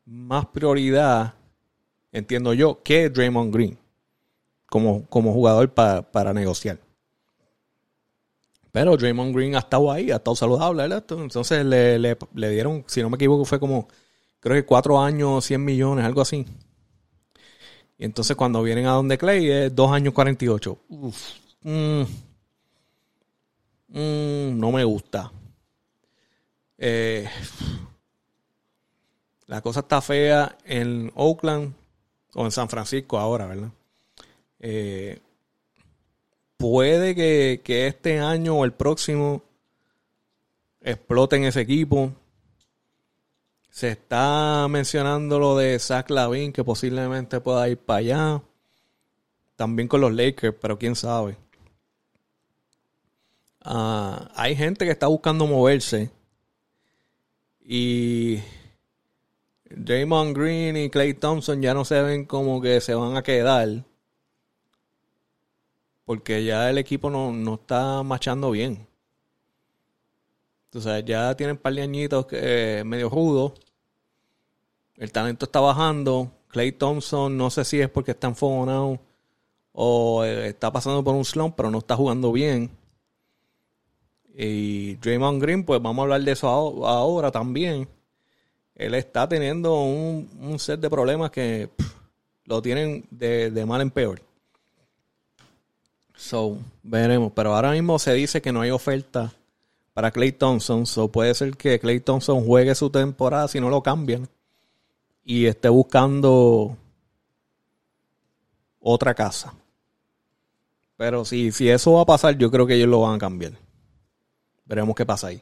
más 0.06 0.46
prioridad, 0.48 1.34
entiendo 2.12 2.54
yo, 2.54 2.82
que 2.84 3.10
Draymond 3.10 3.54
Green 3.54 3.78
como, 4.68 5.06
como 5.06 5.34
jugador 5.34 5.74
para 5.74 6.34
negociar. 6.34 6.80
Pero 8.76 8.98
Draymond 8.98 9.34
Green 9.34 9.56
ha 9.56 9.60
estado 9.60 9.90
ahí, 9.90 10.12
ha 10.12 10.18
estado 10.18 10.36
saludable, 10.36 10.82
¿verdad? 10.82 11.06
Entonces 11.12 11.66
le, 11.66 11.98
le, 11.98 12.50
dieron, 12.50 12.84
si 12.88 13.02
no 13.02 13.10
me 13.10 13.16
equivoco, 13.16 13.46
fue 13.46 13.58
como, 13.58 13.88
creo 14.42 14.58
que 14.58 14.66
cuatro 14.66 15.00
años, 15.00 15.46
100 15.46 15.64
millones, 15.64 16.04
algo 16.04 16.20
así. 16.20 16.46
Y 17.98 18.04
entonces 18.04 18.36
cuando 18.36 18.62
vienen 18.62 18.86
a 18.88 18.92
donde 18.92 19.18
Clay 19.18 19.50
es 19.50 19.74
dos 19.74 19.90
años 19.94 20.14
48. 20.14 20.78
Uf, 20.90 21.18
mm, 21.62 22.02
mm, 23.88 24.60
no 24.60 24.72
me 24.74 24.84
gusta. 24.84 25.32
Eh, 26.78 27.30
la 29.48 29.62
cosa 29.62 29.82
está 29.82 30.02
fea 30.02 30.58
en 30.66 31.12
Oakland 31.16 31.74
o 32.34 32.46
en 32.46 32.52
San 32.52 32.70
Francisco 32.70 33.18
ahora, 33.18 33.46
¿verdad? 33.46 33.70
Eh, 34.60 35.22
puede 36.58 37.16
que, 37.16 37.88
este 37.88 38.20
año 38.20 38.58
o 38.58 38.66
el 38.66 38.74
próximo 38.74 39.44
exploten 40.82 41.44
ese 41.44 41.62
equipo. 41.62 42.12
Se 43.70 43.90
está 43.90 44.68
mencionando 44.70 45.38
lo 45.38 45.58
de 45.58 45.78
Zach 45.80 46.10
Lavin, 46.10 46.54
que 46.54 46.64
posiblemente 46.64 47.42
pueda 47.42 47.68
ir 47.70 47.78
para 47.78 48.00
allá. 48.00 48.42
También 49.56 49.88
con 49.88 50.02
los 50.02 50.14
Lakers, 50.14 50.56
pero 50.62 50.78
quién 50.78 50.96
sabe. 50.96 51.38
Ah, 53.62 54.32
hay 54.36 54.56
gente 54.56 54.86
que 54.86 54.92
está 54.92 55.08
buscando 55.08 55.46
moverse. 55.46 56.10
Y 57.68 58.40
Draymond 59.70 60.38
Green 60.38 60.78
y 60.78 60.90
Clay 60.90 61.16
Thompson 61.16 61.62
ya 61.62 61.74
no 61.74 61.84
se 61.84 62.02
ven 62.02 62.26
como 62.26 62.62
que 62.62 62.80
se 62.80 62.94
van 62.94 63.18
a 63.18 63.24
quedar 63.24 63.84
porque 66.06 66.44
ya 66.46 66.70
el 66.70 66.78
equipo 66.78 67.10
no, 67.10 67.56
está 67.56 68.04
marchando 68.04 68.52
bien. 68.52 68.88
Entonces 70.66 71.04
ya 71.06 71.36
tienen 71.36 71.56
un 71.56 71.62
par 71.62 71.74
de 71.74 71.82
añitos 71.82 72.26
que, 72.28 72.80
eh, 72.80 72.84
medio 72.84 73.10
rudos. 73.10 73.54
El 74.96 75.12
talento 75.12 75.46
está 75.46 75.60
bajando. 75.60 76.32
Clay 76.48 76.72
Thompson, 76.72 77.36
no 77.36 77.50
sé 77.50 77.66
si 77.66 77.82
es 77.82 77.90
porque 77.90 78.12
está 78.12 78.28
enfogonado 78.28 79.00
o 79.74 80.24
eh, 80.24 80.48
está 80.48 80.72
pasando 80.72 81.04
por 81.04 81.16
un 81.16 81.26
slump, 81.26 81.56
pero 81.58 81.72
no 81.72 81.80
está 81.80 81.96
jugando 81.96 82.32
bien. 82.32 82.72
Y 84.38 84.96
Draymond 84.96 85.42
Green, 85.42 85.64
pues 85.64 85.82
vamos 85.82 86.00
a 86.00 86.04
hablar 86.04 86.22
de 86.22 86.32
eso 86.34 86.48
ahora 86.50 87.32
también. 87.32 87.88
Él 88.76 88.94
está 88.94 89.30
teniendo 89.30 89.80
un, 89.82 90.58
set 90.60 90.82
de 90.82 90.90
problemas 90.90 91.32
que 91.32 91.70
lo 92.44 92.62
tienen 92.62 93.06
de, 93.10 93.50
de, 93.50 93.66
mal 93.66 93.80
en 93.80 93.92
peor. 93.92 94.22
So, 96.18 96.58
veremos. 96.84 97.32
Pero 97.34 97.56
ahora 97.56 97.72
mismo 97.72 97.98
se 97.98 98.14
dice 98.14 98.42
que 98.42 98.52
no 98.52 98.60
hay 98.60 98.72
oferta 98.72 99.34
para 99.94 100.12
Clay 100.12 100.34
Thompson. 100.34 100.86
So, 100.86 101.08
puede 101.08 101.34
ser 101.34 101.56
que 101.56 101.80
Clay 101.80 102.02
Thompson 102.02 102.44
juegue 102.44 102.76
su 102.76 102.90
temporada 102.90 103.48
si 103.48 103.62
no 103.62 103.70
lo 103.70 103.82
cambian. 103.82 104.28
Y 105.24 105.46
esté 105.46 105.70
buscando 105.70 106.76
otra 108.82 109.14
casa. 109.14 109.54
Pero 110.98 111.24
si, 111.24 111.54
si 111.54 111.70
eso 111.70 111.94
va 111.94 112.02
a 112.02 112.06
pasar, 112.06 112.38
yo 112.38 112.52
creo 112.52 112.68
que 112.68 112.76
ellos 112.76 112.90
lo 112.90 113.02
van 113.02 113.16
a 113.16 113.20
cambiar. 113.20 113.65
Veremos 114.66 114.96
qué 114.96 115.06
pasa 115.06 115.28
ahí. 115.28 115.42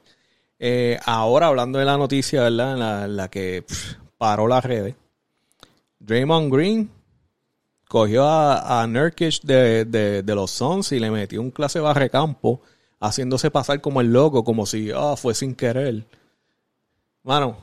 Eh, 0.60 1.00
ahora, 1.06 1.48
hablando 1.48 1.80
de 1.80 1.86
la 1.86 1.98
noticia, 1.98 2.44
¿verdad? 2.44 3.06
En 3.06 3.16
la, 3.16 3.28
que 3.30 3.66
paró 4.18 4.48
las 4.48 4.64
redes. 4.64 4.96
Draymond 6.00 6.54
Green 6.54 6.90
cogió 7.88 8.26
a, 8.26 8.82
a 8.82 8.88
Nurkic 8.88 9.42
de, 9.42 10.24
los 10.28 10.52
Suns 10.52 10.92
y 10.92 11.00
le 11.00 11.12
metió 11.12 11.42
un 11.42 11.52
clase 11.52 11.80
barre 11.80 12.10
campo, 12.10 12.62
haciéndose 13.00 13.52
pasar 13.52 13.82
como 13.82 14.02
el 14.02 14.12
loco, 14.12 14.44
como 14.44 14.66
si 14.66 14.92
ah, 14.96 15.16
fue 15.16 15.34
sin 15.34 15.56
querer. 15.56 16.06
Mano, 17.24 17.58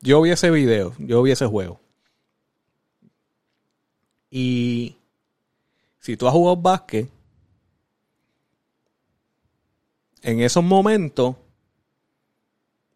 yo 0.00 0.22
vi 0.22 0.30
ese 0.30 0.50
video, 0.50 0.94
yo 0.98 1.22
vi 1.22 1.30
ese 1.30 1.46
juego. 1.46 1.80
Y 4.30 4.96
si 6.00 6.16
tú 6.16 6.26
has 6.26 6.32
jugado 6.32 6.56
básquet, 6.56 7.08
en 10.24 10.40
esos 10.40 10.64
momentos 10.64 11.36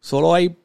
solo 0.01 0.35
hay 0.35 0.59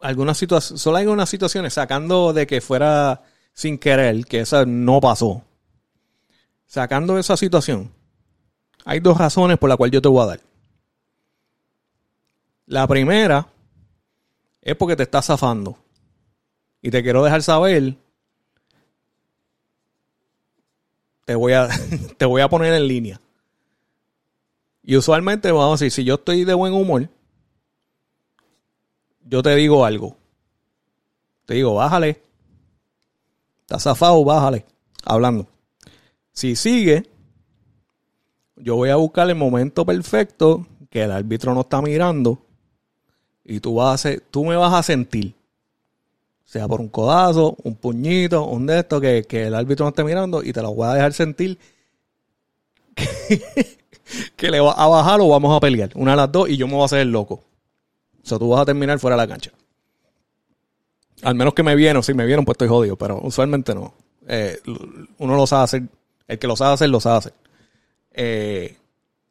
algunas 0.00 0.38
situaciones, 0.38 0.80
solo 0.80 0.96
hay 0.96 1.06
unas 1.06 1.28
situaciones 1.28 1.74
sacando 1.74 2.32
de 2.32 2.46
que 2.46 2.62
fuera 2.62 3.22
sin 3.52 3.78
querer, 3.78 4.24
que 4.24 4.40
esa 4.40 4.64
no 4.64 5.00
pasó. 5.00 5.44
Sacando 6.66 7.18
esa 7.18 7.36
situación, 7.36 7.92
hay 8.86 9.00
dos 9.00 9.18
razones 9.18 9.58
por 9.58 9.68
las 9.68 9.76
cuales 9.76 9.92
yo 9.92 10.00
te 10.00 10.08
voy 10.08 10.22
a 10.22 10.26
dar. 10.26 10.40
La 12.64 12.86
primera 12.86 13.46
es 14.62 14.74
porque 14.74 14.96
te 14.96 15.02
estás 15.02 15.26
zafando. 15.26 15.76
Y 16.80 16.90
te 16.90 17.02
quiero 17.02 17.22
dejar 17.22 17.42
saber. 17.42 17.94
Te 21.26 21.34
voy 21.34 21.52
a, 21.52 21.68
te 22.16 22.24
voy 22.24 22.40
a 22.40 22.48
poner 22.48 22.72
en 22.72 22.88
línea. 22.88 23.20
Y 24.82 24.96
usualmente, 24.96 25.52
vamos 25.52 25.80
a 25.80 25.84
decir, 25.84 25.92
si 25.92 26.04
yo 26.04 26.14
estoy 26.14 26.44
de 26.44 26.54
buen 26.54 26.72
humor, 26.72 27.08
yo 29.24 29.42
te 29.42 29.54
digo 29.54 29.84
algo. 29.84 30.16
Te 31.44 31.54
digo, 31.54 31.74
bájale. 31.74 32.20
Estás 33.60 33.84
zafado, 33.84 34.24
bájale. 34.24 34.64
Hablando. 35.04 35.46
Si 36.32 36.56
sigue, 36.56 37.08
yo 38.56 38.76
voy 38.76 38.90
a 38.90 38.96
buscar 38.96 39.28
el 39.28 39.36
momento 39.36 39.84
perfecto 39.86 40.66
que 40.90 41.02
el 41.02 41.12
árbitro 41.12 41.54
no 41.54 41.62
está 41.62 41.80
mirando 41.80 42.38
y 43.44 43.60
tú, 43.60 43.74
vas 43.76 44.06
a 44.06 44.16
tú 44.30 44.44
me 44.44 44.56
vas 44.56 44.72
a 44.74 44.82
sentir. 44.82 45.34
Sea 46.44 46.68
por 46.68 46.80
un 46.80 46.88
codazo, 46.88 47.56
un 47.62 47.76
puñito, 47.76 48.44
un 48.44 48.66
de 48.66 48.80
estos 48.80 49.00
que, 49.00 49.24
que 49.24 49.44
el 49.44 49.54
árbitro 49.54 49.84
no 49.84 49.90
esté 49.90 50.04
mirando 50.04 50.42
y 50.42 50.52
te 50.52 50.60
lo 50.60 50.74
voy 50.74 50.88
a 50.88 50.94
dejar 50.94 51.12
sentir 51.14 51.58
le 54.38 54.60
va 54.60 54.72
a 54.72 54.86
bajar 54.88 55.20
o 55.20 55.28
vamos 55.28 55.56
a 55.56 55.60
pelear. 55.60 55.90
Una 55.94 56.12
de 56.12 56.16
las 56.16 56.32
dos 56.32 56.48
y 56.48 56.56
yo 56.56 56.66
me 56.66 56.74
voy 56.74 56.82
a 56.82 56.86
hacer 56.86 57.00
el 57.00 57.10
loco. 57.10 57.42
O 58.22 58.26
sea, 58.26 58.38
tú 58.38 58.48
vas 58.48 58.60
a 58.60 58.64
terminar 58.64 58.98
fuera 58.98 59.16
de 59.16 59.22
la 59.22 59.28
cancha. 59.28 59.50
Al 61.22 61.34
menos 61.34 61.54
que 61.54 61.62
me 61.62 61.76
vieron, 61.76 62.02
si 62.02 62.14
me 62.14 62.26
vieron, 62.26 62.44
pues 62.44 62.54
estoy 62.54 62.68
jodido, 62.68 62.96
pero 62.96 63.20
usualmente 63.22 63.74
no. 63.74 63.94
Eh, 64.26 64.60
uno 65.18 65.36
lo 65.36 65.46
sabe 65.46 65.64
hacer. 65.64 65.82
El 66.26 66.38
que 66.38 66.46
lo 66.46 66.56
sabe 66.56 66.74
hacer, 66.74 66.88
lo 66.88 67.00
sabe 67.00 67.18
hacer. 67.18 67.34
Eh, 68.12 68.76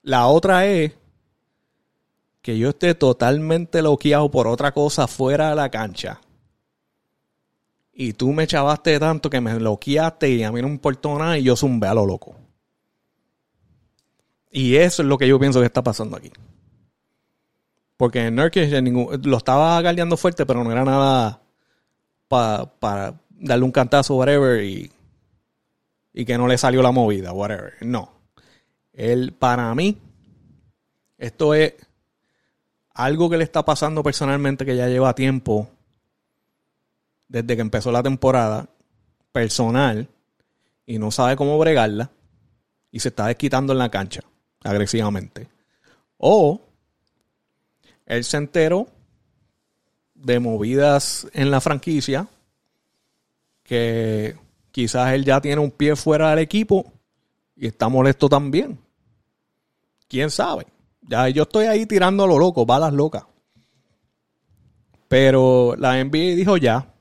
la 0.03 0.27
otra 0.27 0.65
es 0.65 0.93
que 2.41 2.57
yo 2.57 2.69
esté 2.69 2.95
totalmente 2.95 3.81
loqueado 3.81 4.31
por 4.31 4.47
otra 4.47 4.71
cosa 4.71 5.07
fuera 5.07 5.49
de 5.49 5.55
la 5.55 5.69
cancha. 5.69 6.19
Y 7.93 8.13
tú 8.13 8.31
me 8.31 8.47
chavaste 8.47 8.99
tanto 8.99 9.29
que 9.29 9.41
me 9.41 9.59
loqueaste 9.59 10.29
y 10.29 10.43
a 10.43 10.51
mí 10.51 10.61
no 10.61 10.69
me 10.69 10.73
importó 10.73 11.17
nada 11.19 11.37
y 11.37 11.43
yo 11.43 11.55
zumbé 11.55 11.87
a 11.87 11.93
lo 11.93 12.05
loco. 12.05 12.35
Y 14.51 14.75
eso 14.75 15.01
es 15.01 15.07
lo 15.07 15.17
que 15.17 15.27
yo 15.27 15.39
pienso 15.39 15.61
que 15.61 15.65
está 15.65 15.81
pasando 15.81 16.17
aquí. 16.17 16.31
Porque 17.95 18.29
Nurkic 18.29 18.69
lo 19.25 19.37
estaba 19.37 19.81
galdeando 19.81 20.17
fuerte, 20.17 20.45
pero 20.45 20.63
no 20.63 20.71
era 20.71 20.83
nada 20.83 21.41
para 22.27 23.15
darle 23.29 23.63
un 23.63 23.71
cantazo, 23.71 24.15
whatever, 24.15 24.63
y, 24.63 24.91
y 26.13 26.25
que 26.25 26.37
no 26.37 26.47
le 26.47 26.57
salió 26.57 26.81
la 26.81 26.91
movida, 26.91 27.31
whatever. 27.31 27.73
No. 27.81 28.11
Él, 28.93 29.33
para 29.37 29.73
mí, 29.73 29.97
esto 31.17 31.53
es 31.53 31.73
algo 32.93 33.29
que 33.29 33.37
le 33.37 33.43
está 33.43 33.63
pasando 33.63 34.03
personalmente 34.03 34.65
que 34.65 34.75
ya 34.75 34.87
lleva 34.87 35.15
tiempo, 35.15 35.69
desde 37.29 37.55
que 37.55 37.61
empezó 37.61 37.91
la 37.91 38.03
temporada, 38.03 38.67
personal, 39.31 40.09
y 40.85 40.97
no 40.97 41.11
sabe 41.11 41.37
cómo 41.37 41.57
bregarla, 41.57 42.11
y 42.91 42.99
se 42.99 43.09
está 43.09 43.27
desquitando 43.27 43.71
en 43.71 43.79
la 43.79 43.89
cancha 43.89 44.21
agresivamente. 44.63 45.47
O 46.17 46.61
él 48.05 48.23
se 48.23 48.37
enteró 48.37 48.87
de 50.13 50.39
movidas 50.39 51.27
en 51.33 51.49
la 51.49 51.61
franquicia 51.61 52.27
que 53.63 54.35
quizás 54.71 55.13
él 55.13 55.25
ya 55.25 55.41
tiene 55.41 55.61
un 55.61 55.71
pie 55.71 55.95
fuera 55.95 56.29
del 56.31 56.39
equipo 56.39 56.91
y 57.55 57.67
está 57.67 57.89
molesto 57.89 58.29
también. 58.29 58.79
¿Quién 60.07 60.29
sabe? 60.29 60.67
Ya 61.01 61.27
yo 61.29 61.43
estoy 61.43 61.65
ahí 61.65 61.85
tirando 61.85 62.23
a 62.23 62.27
lo 62.27 62.37
loco, 62.37 62.65
balas 62.65 62.93
locas. 62.93 63.23
Pero 65.07 65.75
la 65.77 66.03
NBA 66.03 66.35
dijo 66.35 66.57
ya, 66.57 66.93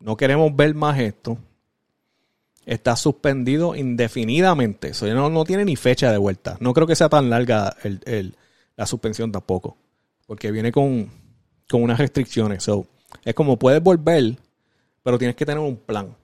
no 0.00 0.16
queremos 0.16 0.54
ver 0.54 0.74
más 0.74 0.98
esto 0.98 1.38
está 2.66 2.96
suspendido 2.96 3.76
indefinidamente. 3.76 4.88
Eso 4.88 5.06
no, 5.06 5.30
no 5.30 5.44
tiene 5.44 5.64
ni 5.64 5.76
fecha 5.76 6.10
de 6.10 6.18
vuelta. 6.18 6.56
No 6.60 6.74
creo 6.74 6.86
que 6.86 6.96
sea 6.96 7.08
tan 7.08 7.30
larga 7.30 7.76
la 8.76 8.86
suspensión 8.86 9.32
tampoco. 9.32 9.78
Porque 10.26 10.50
viene 10.50 10.72
con, 10.72 11.10
unas 11.72 11.98
restricciones. 11.98 12.64
So, 12.64 12.86
es 13.24 13.34
como 13.34 13.56
puedes 13.56 13.82
volver, 13.82 14.36
pero 15.02 15.16
tienes 15.16 15.36
que 15.36 15.46
tener 15.46 15.60
un 15.60 15.76
plan. 15.76 16.14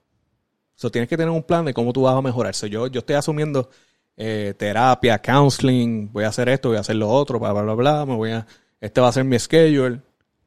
So, 0.75 0.91
tienes 0.91 1.09
que 1.09 1.17
tener 1.17 1.31
un 1.31 1.45
plan 1.45 1.65
de 1.65 1.73
cómo 1.73 1.93
tú 1.93 2.03
vas 2.03 2.17
a 2.17 2.21
mejorar. 2.21 2.53
yo, 2.55 2.89
yo 2.89 2.99
estoy 2.99 3.15
asumiendo 3.15 3.71
eh, 4.17 4.53
terapia, 4.59 5.21
counseling, 5.21 6.13
voy 6.13 6.25
a 6.25 6.29
hacer 6.29 6.49
esto, 6.49 6.71
voy 6.71 6.79
a 6.79 6.81
hacer 6.81 6.97
lo 6.97 7.09
otro, 7.09 7.39
bla, 7.39 7.53
bla, 7.53 7.63
bla, 7.63 7.75
bla. 7.75 8.05
Me 8.05 8.17
voy 8.17 8.33
a, 8.33 8.47
este 8.81 9.01
va 9.01 9.09
a 9.09 9.13
ser 9.13 9.23
mi 9.23 9.39
schedule, 9.39 10.01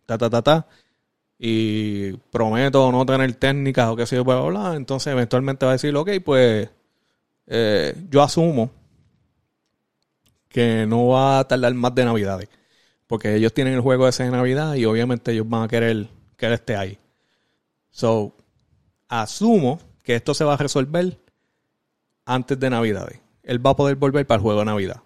ta, 0.06 0.18
ta, 0.18 0.30
ta, 0.30 0.42
ta 0.42 0.68
y 1.38 2.14
prometo 2.32 2.92
no 2.92 3.06
tener 3.06 3.34
técnicas 3.36 3.90
o 3.90 3.96
qué 3.96 4.06
sé 4.06 4.16
yo, 4.16 4.24
bla, 4.24 4.40
bla, 4.42 4.76
entonces 4.76 5.12
eventualmente 5.12 5.66
va 5.66 5.74
a 5.74 5.76
decir, 5.76 5.96
ok, 5.96 6.10
pues 6.24 6.70
eh, 7.48 7.96
yo 8.10 8.24
asumo 8.24 8.72
que 10.50 10.86
no 10.88 11.08
va 11.08 11.40
a 11.40 11.48
tardar 11.48 11.74
más 11.74 11.94
de 11.94 12.06
Navidades, 12.06 12.50
porque 13.08 13.36
ellos 13.36 13.54
tienen 13.54 13.74
el 13.74 13.82
juego 13.82 14.08
ese 14.08 14.24
de 14.24 14.32
Navidad 14.32 14.76
y 14.76 14.86
obviamente 14.86 15.34
ellos 15.34 15.48
van 15.48 15.64
a 15.64 15.68
querer 15.68 16.08
que 16.38 16.46
él 16.46 16.54
esté 16.54 16.78
ahí. 16.78 16.98
So, 17.92 18.34
asumo 19.10 19.80
que 20.04 20.16
esto 20.16 20.34
se 20.34 20.44
va 20.44 20.54
a 20.54 20.58
resolver 20.58 21.18
antes 22.26 22.60
de 22.60 22.70
Navidades. 22.70 23.20
Él 23.44 23.64
va 23.64 23.72
a 23.72 23.76
poder 23.76 23.96
volver 23.96 24.26
para 24.26 24.38
el 24.38 24.44
juego 24.44 24.60
de 24.60 24.66
Navidad. 24.66 25.02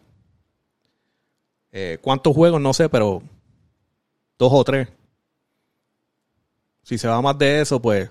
Eh, 1.72 1.98
¿Cuántos 2.02 2.36
juegos? 2.36 2.62
No 2.62 2.74
sé, 2.74 2.90
pero 2.90 3.22
dos 4.38 4.52
o 4.54 4.64
tres 4.64 4.88
si 6.84 6.98
se 6.98 7.08
va 7.08 7.22
más 7.22 7.38
de 7.38 7.62
eso, 7.62 7.82
pues 7.82 8.10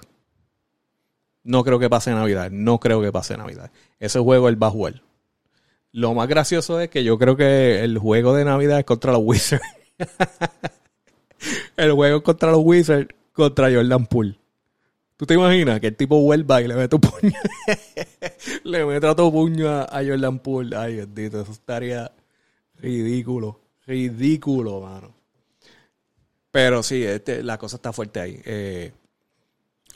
no 1.43 1.65
creo 1.65 1.79
que 1.79 1.89
pase 1.89 2.11
Navidad. 2.11 2.51
No 2.51 2.79
creo 2.79 3.01
que 3.01 3.11
pase 3.11 3.37
Navidad. 3.37 3.71
Ese 3.99 4.19
juego 4.19 4.49
él 4.49 4.63
va 4.63 4.69
a. 4.69 5.03
Lo 5.93 6.15
más 6.15 6.29
gracioso 6.29 6.81
es 6.81 6.91
que 6.91 7.03
yo 7.03 7.19
creo 7.19 7.37
que 7.37 7.83
el 7.83 7.99
juego 7.99 8.35
de 8.35 8.45
Navidad 8.45 8.79
es 8.79 8.85
contra 8.85 9.13
los 9.13 9.23
Wizards. 9.25 9.65
el 11.77 11.93
juego 11.93 12.23
contra 12.23 12.51
los 12.51 12.61
Wizards 12.63 13.09
contra 13.33 13.73
Jordan 13.73 14.07
Poole. 14.07 14.39
¿Tú 15.17 15.27
te 15.27 15.35
imaginas 15.35 15.81
que 15.81 15.89
el 15.89 15.97
tipo 15.97 16.21
vuelva 16.21 16.61
y 16.63 16.69
le 16.69 16.77
mete 16.77 16.95
un 16.95 17.01
puño? 17.01 17.33
le 18.65 18.85
mete 18.85 19.07
otro 19.07 19.33
puño 19.33 19.69
a, 19.69 19.89
Jordan 20.07 20.39
Poole. 20.39 20.77
Ay, 20.77 20.97
bendito, 20.97 21.41
eso 21.41 21.53
estaría 21.53 22.13
ridículo. 22.77 23.61
Ridículo, 23.87 24.81
mano. 24.81 25.18
Pero 26.59 26.83
sí, 26.83 27.05
este, 27.05 27.45
la 27.45 27.57
cosa 27.57 27.77
está 27.77 27.93
fuerte 27.93 28.19
ahí. 28.19 28.43
Eh, 28.45 28.93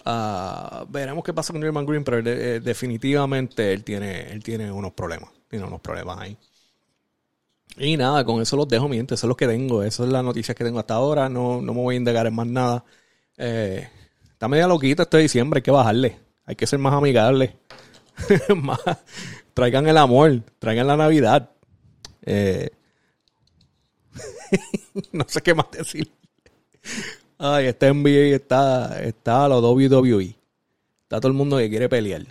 Ah, 0.04 0.84
veremos 0.88 1.22
qué 1.22 1.32
pasa 1.32 1.52
con 1.52 1.60
Draymond 1.60 1.88
Green, 1.88 2.04
pero 2.04 2.18
eh, 2.18 2.60
definitivamente 2.60 3.72
él 3.72 3.84
tiene, 3.84 4.32
él 4.32 4.42
tiene 4.42 4.70
unos 4.70 4.92
problemas. 4.92 5.30
Tiene 5.48 5.66
unos 5.66 5.80
problemas 5.80 6.18
ahí. 6.18 6.36
Y 7.76 7.96
nada, 7.96 8.24
con 8.24 8.40
eso 8.42 8.56
los 8.56 8.68
dejo, 8.68 8.88
mi 8.88 8.96
gente. 8.96 9.14
Eso 9.14 9.26
es 9.26 9.28
lo 9.28 9.36
que 9.36 9.46
tengo. 9.46 9.82
Eso 9.82 10.04
es 10.04 10.10
la 10.10 10.22
noticia 10.22 10.54
que 10.54 10.64
tengo 10.64 10.78
hasta 10.78 10.94
ahora. 10.94 11.28
No, 11.28 11.60
no 11.62 11.74
me 11.74 11.80
voy 11.80 11.94
a 11.94 11.98
indagar 11.98 12.26
en 12.26 12.34
más 12.34 12.46
nada. 12.46 12.84
Eh, 13.36 13.88
está 14.32 14.48
media 14.48 14.66
loquita 14.66 15.04
este 15.04 15.18
diciembre. 15.18 15.58
Hay 15.58 15.62
que 15.62 15.70
bajarle. 15.70 16.18
Hay 16.46 16.56
que 16.56 16.66
ser 16.66 16.78
más 16.78 16.94
amigable. 16.94 17.56
traigan 19.54 19.88
el 19.88 19.96
amor. 19.98 20.42
Traigan 20.58 20.86
la 20.86 20.96
Navidad. 20.96 21.50
No 25.12 25.24
sé 25.26 25.40
qué 25.40 25.54
más 25.54 25.70
decir. 25.70 26.12
Ay, 27.38 27.66
este 27.66 27.92
NBA 27.92 28.36
está, 28.36 29.02
está 29.02 29.44
a 29.44 29.48
los 29.48 29.62
WWE. 29.62 30.36
Está 31.02 31.20
todo 31.20 31.28
el 31.28 31.34
mundo 31.34 31.58
que 31.58 31.68
quiere 31.68 31.88
pelear. 31.88 32.24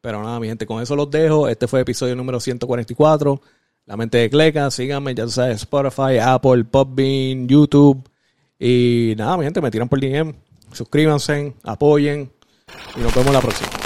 Pero 0.00 0.22
nada, 0.22 0.40
mi 0.40 0.48
gente, 0.48 0.66
con 0.66 0.82
eso 0.82 0.96
los 0.96 1.10
dejo. 1.10 1.48
Este 1.48 1.66
fue 1.66 1.80
episodio 1.80 2.16
número 2.16 2.40
144. 2.40 3.40
La 3.86 3.96
mente 3.96 4.18
de 4.18 4.30
Cleca, 4.30 4.70
síganme, 4.70 5.14
ya 5.14 5.28
sabes, 5.28 5.56
Spotify, 5.62 6.18
Apple, 6.20 6.64
Podbean, 6.64 7.46
YouTube. 7.46 8.02
Y 8.58 9.14
nada, 9.16 9.36
mi 9.36 9.44
gente, 9.44 9.60
me 9.60 9.70
tiran 9.70 9.88
por 9.88 10.00
DM. 10.00 10.34
Suscríbanse, 10.72 11.54
apoyen. 11.62 12.32
Y 12.96 13.00
nos 13.00 13.14
vemos 13.14 13.32
la 13.32 13.40
próxima. 13.40 13.83